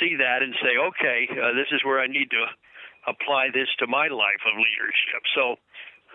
see 0.00 0.16
that 0.16 0.42
and 0.42 0.54
say, 0.62 0.76
okay, 0.78 1.28
uh, 1.32 1.52
this 1.52 1.68
is 1.72 1.84
where 1.84 2.00
I 2.00 2.06
need 2.06 2.30
to 2.30 2.44
apply 3.06 3.48
this 3.54 3.68
to 3.78 3.86
my 3.86 4.08
life 4.08 4.42
of 4.46 4.54
leadership. 4.58 5.22
So 5.34 5.56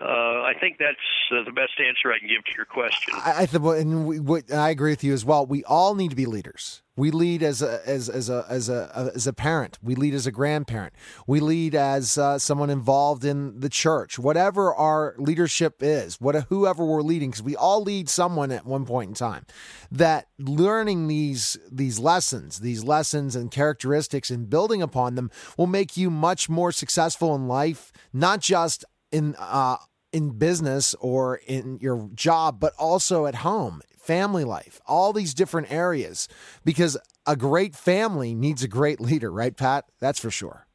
uh, 0.02 0.42
I 0.42 0.54
think 0.58 0.78
that's 0.78 0.98
uh, 1.30 1.44
the 1.44 1.52
best 1.52 1.72
answer 1.78 2.12
I 2.12 2.18
can 2.18 2.28
give 2.28 2.44
to 2.44 2.52
your 2.56 2.64
question. 2.64 3.14
I, 3.14 3.42
I 3.42 3.46
think, 3.46 3.64
and, 3.64 4.26
we, 4.26 4.40
I 4.52 4.70
agree 4.70 4.90
with 4.90 5.04
you 5.04 5.12
as 5.12 5.24
well. 5.24 5.46
We 5.46 5.62
all 5.64 5.94
need 5.94 6.10
to 6.10 6.16
be 6.16 6.26
leaders. 6.26 6.82
We 6.96 7.10
lead 7.10 7.42
as 7.42 7.62
a 7.62 7.80
as 7.86 8.10
as 8.10 8.28
a 8.28 8.44
as 8.50 8.68
a 8.68 9.10
as 9.14 9.26
a 9.26 9.32
parent. 9.32 9.78
We 9.82 9.94
lead 9.94 10.12
as 10.12 10.26
a 10.26 10.32
grandparent. 10.32 10.92
We 11.26 11.40
lead 11.40 11.74
as 11.74 12.18
uh, 12.18 12.38
someone 12.38 12.68
involved 12.68 13.24
in 13.24 13.60
the 13.60 13.70
church. 13.70 14.18
Whatever 14.18 14.74
our 14.74 15.14
leadership 15.16 15.76
is, 15.80 16.20
what 16.20 16.34
whoever 16.50 16.84
we're 16.84 17.00
leading, 17.00 17.30
because 17.30 17.42
we 17.42 17.56
all 17.56 17.82
lead 17.82 18.10
someone 18.10 18.50
at 18.50 18.66
one 18.66 18.84
point 18.84 19.08
in 19.08 19.14
time. 19.14 19.46
That 19.90 20.26
learning 20.38 21.08
these 21.08 21.56
these 21.70 21.98
lessons, 21.98 22.58
these 22.58 22.84
lessons 22.84 23.36
and 23.36 23.50
characteristics, 23.50 24.30
and 24.30 24.50
building 24.50 24.82
upon 24.82 25.14
them 25.14 25.30
will 25.56 25.66
make 25.68 25.96
you 25.96 26.10
much 26.10 26.50
more 26.50 26.72
successful 26.72 27.34
in 27.34 27.48
life. 27.48 27.90
Not 28.12 28.40
just 28.40 28.84
in 29.10 29.34
uh, 29.38 29.76
in 30.12 30.38
business 30.38 30.94
or 31.00 31.36
in 31.46 31.78
your 31.80 32.10
job, 32.14 32.60
but 32.60 32.74
also 32.78 33.26
at 33.26 33.36
home, 33.36 33.82
family 33.96 34.44
life, 34.44 34.80
all 34.86 35.12
these 35.12 35.34
different 35.34 35.72
areas. 35.72 36.28
Because 36.64 36.96
a 37.26 37.36
great 37.36 37.74
family 37.74 38.34
needs 38.34 38.62
a 38.62 38.68
great 38.68 39.00
leader, 39.00 39.30
right, 39.30 39.56
Pat? 39.56 39.86
That's 40.00 40.18
for 40.18 40.30
sure. 40.30 40.66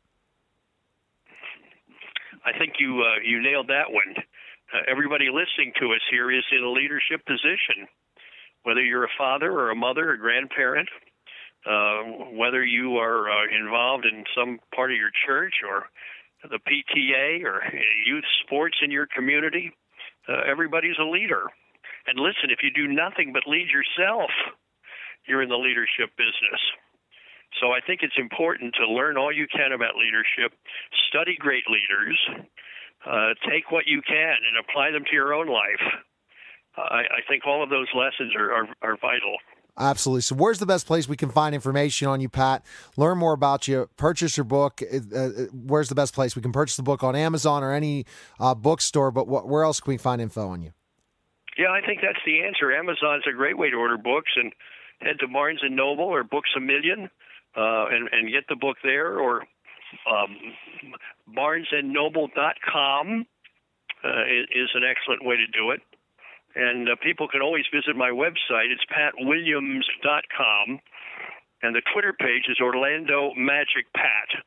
I 2.46 2.58
think 2.58 2.76
you 2.80 3.04
uh, 3.04 3.20
you 3.24 3.42
nailed 3.42 3.68
that 3.68 3.92
one. 3.92 4.16
Uh, 4.74 4.80
everybody 4.90 5.26
listening 5.26 5.74
to 5.80 5.94
us 5.94 6.02
here 6.10 6.32
is 6.32 6.44
in 6.52 6.64
a 6.64 6.72
leadership 6.72 7.26
position, 7.26 7.88
whether 8.64 8.82
you're 8.82 9.04
a 9.04 9.18
father 9.18 9.52
or 9.52 9.70
a 9.70 9.76
mother, 9.76 10.12
a 10.12 10.18
grandparent, 10.18 10.90
uh, 11.66 12.04
whether 12.32 12.64
you 12.64 12.98
are 12.98 13.30
uh, 13.30 13.46
involved 13.52 14.06
in 14.06 14.24
some 14.36 14.60
part 14.74 14.92
of 14.92 14.98
your 14.98 15.12
church 15.26 15.56
or 15.68 15.88
the 16.44 16.60
PTA 16.60 17.44
or 17.44 17.64
youth 18.06 18.26
sports 18.44 18.78
in 18.82 18.92
your 18.92 19.08
community. 19.08 19.72
Uh, 20.28 20.42
everybody's 20.46 20.98
a 21.00 21.06
leader. 21.06 21.44
And 22.06 22.20
listen, 22.20 22.50
if 22.50 22.60
you 22.64 22.72
do 22.72 22.92
nothing 22.92 23.34
but 23.34 23.44
lead 23.48 23.68
yourself, 23.70 24.32
you're 25.28 25.42
in 25.42 25.50
the 25.50 25.60
leadership 25.60 26.16
business. 26.18 26.62
So 27.60 27.72
I 27.72 27.80
think 27.82 28.02
it's 28.04 28.18
important 28.18 28.76
to 28.76 28.88
learn 28.88 29.18
all 29.18 29.32
you 29.32 29.48
can 29.48 29.72
about 29.72 29.96
leadership, 29.96 30.58
study 31.08 31.36
great 31.40 31.64
leaders, 31.68 32.18
uh, 33.06 33.34
take 33.50 33.72
what 33.72 33.88
you 33.88 34.02
can 34.02 34.38
and 34.44 34.60
apply 34.60 34.92
them 34.92 35.04
to 35.06 35.14
your 35.16 35.34
own 35.34 35.48
life. 35.48 35.84
I, 36.78 37.02
I 37.02 37.22
think 37.28 37.48
all 37.48 37.64
of 37.64 37.70
those 37.70 37.88
lessons 37.96 38.36
are, 38.36 38.52
are, 38.54 38.68
are 38.82 38.98
vital. 39.02 39.38
Absolutely. 39.78 40.22
So, 40.22 40.36
where's 40.36 40.60
the 40.60 40.66
best 40.66 40.88
place 40.88 41.08
we 41.08 41.18
can 41.18 41.30
find 41.30 41.54
information 41.54 42.08
on 42.08 42.20
you, 42.20 42.30
Pat? 42.30 42.66
Learn 42.96 43.18
more 43.18 43.34
about 43.34 43.68
you, 43.68 43.90
purchase 43.96 44.36
your 44.36 44.44
book. 44.44 44.82
Uh, 44.82 45.18
uh 45.18 45.30
where's 45.54 45.90
the 45.90 45.96
best 45.96 46.14
place 46.14 46.36
we 46.36 46.42
can 46.42 46.52
purchase 46.52 46.78
the 46.78 46.84
book 46.84 47.04
on 47.04 47.16
Amazon 47.16 47.64
or 47.64 47.72
any 47.72 48.06
uh, 48.40 48.56
bookstore? 48.56 49.12
But 49.12 49.28
where 49.28 49.64
else 49.64 49.80
can 49.80 49.92
we 49.92 49.98
find 49.98 50.22
info 50.22 50.48
on 50.48 50.64
you? 50.64 50.72
Yeah, 51.58 51.72
I 51.72 51.82
think 51.86 52.02
that's 52.02 52.24
the 52.26 52.44
answer. 52.44 52.72
Amazon's 52.72 53.24
a 53.28 53.36
great 53.36 53.58
way 53.58 53.70
to 53.70 53.76
order 53.76 53.98
books, 53.98 54.32
and 54.36 54.54
head 55.02 55.18
to 55.20 55.28
Barnes 55.28 55.60
and 55.62 55.76
Noble 55.76 56.06
or 56.06 56.24
Books 56.24 56.50
a 56.56 56.60
Million, 56.60 57.10
uh, 57.56 57.86
and 57.90 58.10
and 58.12 58.32
get 58.32 58.48
the 58.50 58.56
book 58.56 58.78
there, 58.84 59.20
or 59.20 59.42
um, 60.10 60.38
BarnesandNoble.com 61.36 63.26
uh, 64.04 64.24
is 64.54 64.70
an 64.74 64.84
excellent 64.84 65.26
way 65.26 65.36
to 65.36 65.48
do 65.48 65.72
it. 65.72 65.82
And 66.58 66.90
uh, 66.90 66.96
people 67.04 67.28
can 67.28 67.42
always 67.42 67.66
visit 67.72 67.96
my 67.96 68.10
website. 68.10 68.74
It's 68.74 68.84
patwilliams.com. 68.90 70.80
And 71.62 71.76
the 71.76 71.82
Twitter 71.94 72.14
page 72.14 72.46
is 72.50 72.58
Orlando 72.60 73.32
Magic 73.38 73.86
Pat. 73.96 74.44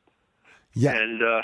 Yeah. 0.73 0.97
And 0.97 1.23
uh, 1.23 1.41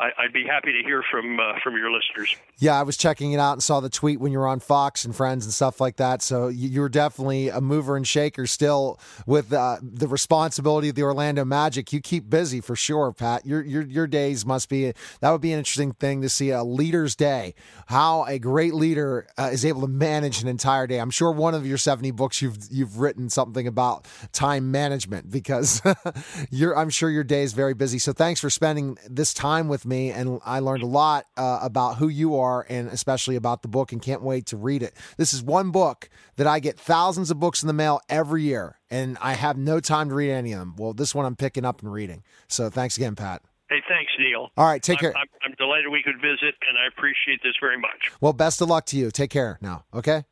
I, 0.00 0.12
would 0.22 0.32
be 0.32 0.44
happy 0.44 0.72
to 0.72 0.82
hear 0.86 1.02
from 1.10 1.40
uh, 1.40 1.58
from 1.62 1.76
your 1.76 1.90
listeners. 1.90 2.36
Yeah, 2.58 2.78
I 2.78 2.84
was 2.84 2.96
checking 2.96 3.32
it 3.32 3.40
out 3.40 3.54
and 3.54 3.62
saw 3.62 3.80
the 3.80 3.88
tweet 3.88 4.20
when 4.20 4.30
you 4.30 4.38
were 4.38 4.46
on 4.46 4.60
Fox 4.60 5.04
and 5.04 5.14
Friends 5.14 5.44
and 5.44 5.52
stuff 5.52 5.80
like 5.80 5.96
that. 5.96 6.22
So 6.22 6.48
you're 6.48 6.88
definitely 6.88 7.48
a 7.48 7.60
mover 7.60 7.96
and 7.96 8.06
shaker 8.06 8.46
still 8.46 9.00
with 9.26 9.52
uh, 9.52 9.78
the 9.82 10.06
responsibility 10.06 10.88
of 10.88 10.94
the 10.94 11.02
Orlando 11.02 11.44
Magic. 11.44 11.92
You 11.92 12.00
keep 12.00 12.30
busy 12.30 12.60
for 12.60 12.76
sure, 12.76 13.12
Pat. 13.12 13.44
Your 13.44 13.62
your 13.64 13.82
your 13.82 14.06
days 14.06 14.46
must 14.46 14.68
be 14.68 14.92
that 15.20 15.30
would 15.30 15.40
be 15.40 15.52
an 15.52 15.58
interesting 15.58 15.92
thing 15.92 16.22
to 16.22 16.28
see 16.28 16.50
a 16.50 16.62
leader's 16.62 17.16
day. 17.16 17.54
How 17.86 18.24
a 18.26 18.38
great 18.38 18.74
leader 18.74 19.26
uh, 19.36 19.50
is 19.52 19.64
able 19.64 19.80
to 19.80 19.88
manage 19.88 20.42
an 20.42 20.48
entire 20.48 20.86
day. 20.86 21.00
I'm 21.00 21.10
sure 21.10 21.32
one 21.32 21.54
of 21.54 21.66
your 21.66 21.78
70 21.78 22.12
books 22.12 22.40
you've 22.40 22.58
you've 22.70 23.00
written 23.00 23.28
something 23.30 23.66
about 23.66 24.06
time 24.32 24.70
management 24.70 25.28
because 25.28 25.82
you're 26.50 26.78
I'm 26.78 26.90
sure 26.90 27.10
your 27.10 27.24
day 27.24 27.42
is 27.42 27.52
very 27.52 27.74
busy. 27.74 27.98
So 27.98 28.12
thanks 28.12 28.40
for 28.40 28.48
spending 28.48 28.96
this 29.08 29.34
time 29.34 29.66
with 29.66 29.87
me, 29.88 30.10
and 30.10 30.40
I 30.44 30.60
learned 30.60 30.82
a 30.82 30.86
lot 30.86 31.26
uh, 31.36 31.58
about 31.62 31.96
who 31.96 32.08
you 32.08 32.36
are 32.36 32.66
and 32.68 32.88
especially 32.88 33.36
about 33.36 33.62
the 33.62 33.68
book, 33.68 33.92
and 33.92 34.00
can't 34.00 34.22
wait 34.22 34.46
to 34.46 34.56
read 34.56 34.82
it. 34.82 34.94
This 35.16 35.32
is 35.32 35.42
one 35.42 35.70
book 35.70 36.08
that 36.36 36.46
I 36.46 36.60
get 36.60 36.78
thousands 36.78 37.30
of 37.30 37.40
books 37.40 37.62
in 37.62 37.66
the 37.66 37.72
mail 37.72 38.00
every 38.08 38.42
year, 38.42 38.78
and 38.90 39.18
I 39.20 39.32
have 39.32 39.56
no 39.56 39.80
time 39.80 40.10
to 40.10 40.14
read 40.14 40.30
any 40.30 40.52
of 40.52 40.60
them. 40.60 40.74
Well, 40.76 40.92
this 40.92 41.14
one 41.14 41.26
I'm 41.26 41.36
picking 41.36 41.64
up 41.64 41.82
and 41.82 41.92
reading. 41.92 42.22
So 42.46 42.70
thanks 42.70 42.96
again, 42.96 43.16
Pat. 43.16 43.42
Hey, 43.68 43.82
thanks, 43.88 44.12
Neil. 44.18 44.50
All 44.56 44.64
right, 44.64 44.82
take 44.82 44.98
I'm, 44.98 45.00
care. 45.00 45.16
I'm, 45.16 45.26
I'm 45.44 45.54
delighted 45.58 45.90
we 45.90 46.02
could 46.02 46.20
visit, 46.20 46.54
and 46.68 46.78
I 46.78 46.86
appreciate 46.86 47.42
this 47.42 47.54
very 47.60 47.78
much. 47.78 48.10
Well, 48.20 48.32
best 48.32 48.60
of 48.62 48.68
luck 48.68 48.86
to 48.86 48.96
you. 48.96 49.10
Take 49.10 49.30
care 49.30 49.58
now, 49.60 49.84
okay? 49.92 50.24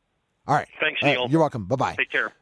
All 0.47 0.55
right. 0.55 0.69
Thanks, 0.81 1.03
Neil. 1.03 1.23
Right, 1.23 1.31
you're 1.31 1.41
welcome. 1.41 1.67
Bye 1.67 1.77
bye. 1.77 1.95
Take 1.97 2.11
care. 2.11 2.33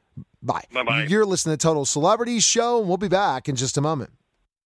Bye. 0.43 0.63
Bye 0.73 0.83
bye. 0.83 1.05
You're 1.05 1.25
listening 1.25 1.57
to 1.57 1.63
Total 1.63 1.85
Celebrity 1.85 2.39
Show, 2.39 2.81
and 2.81 2.89
we'll 2.89 2.99
be 2.99 3.09
back 3.09 3.49
in 3.49 3.57
just 3.57 3.77
a 3.77 3.81
moment. 3.81 4.11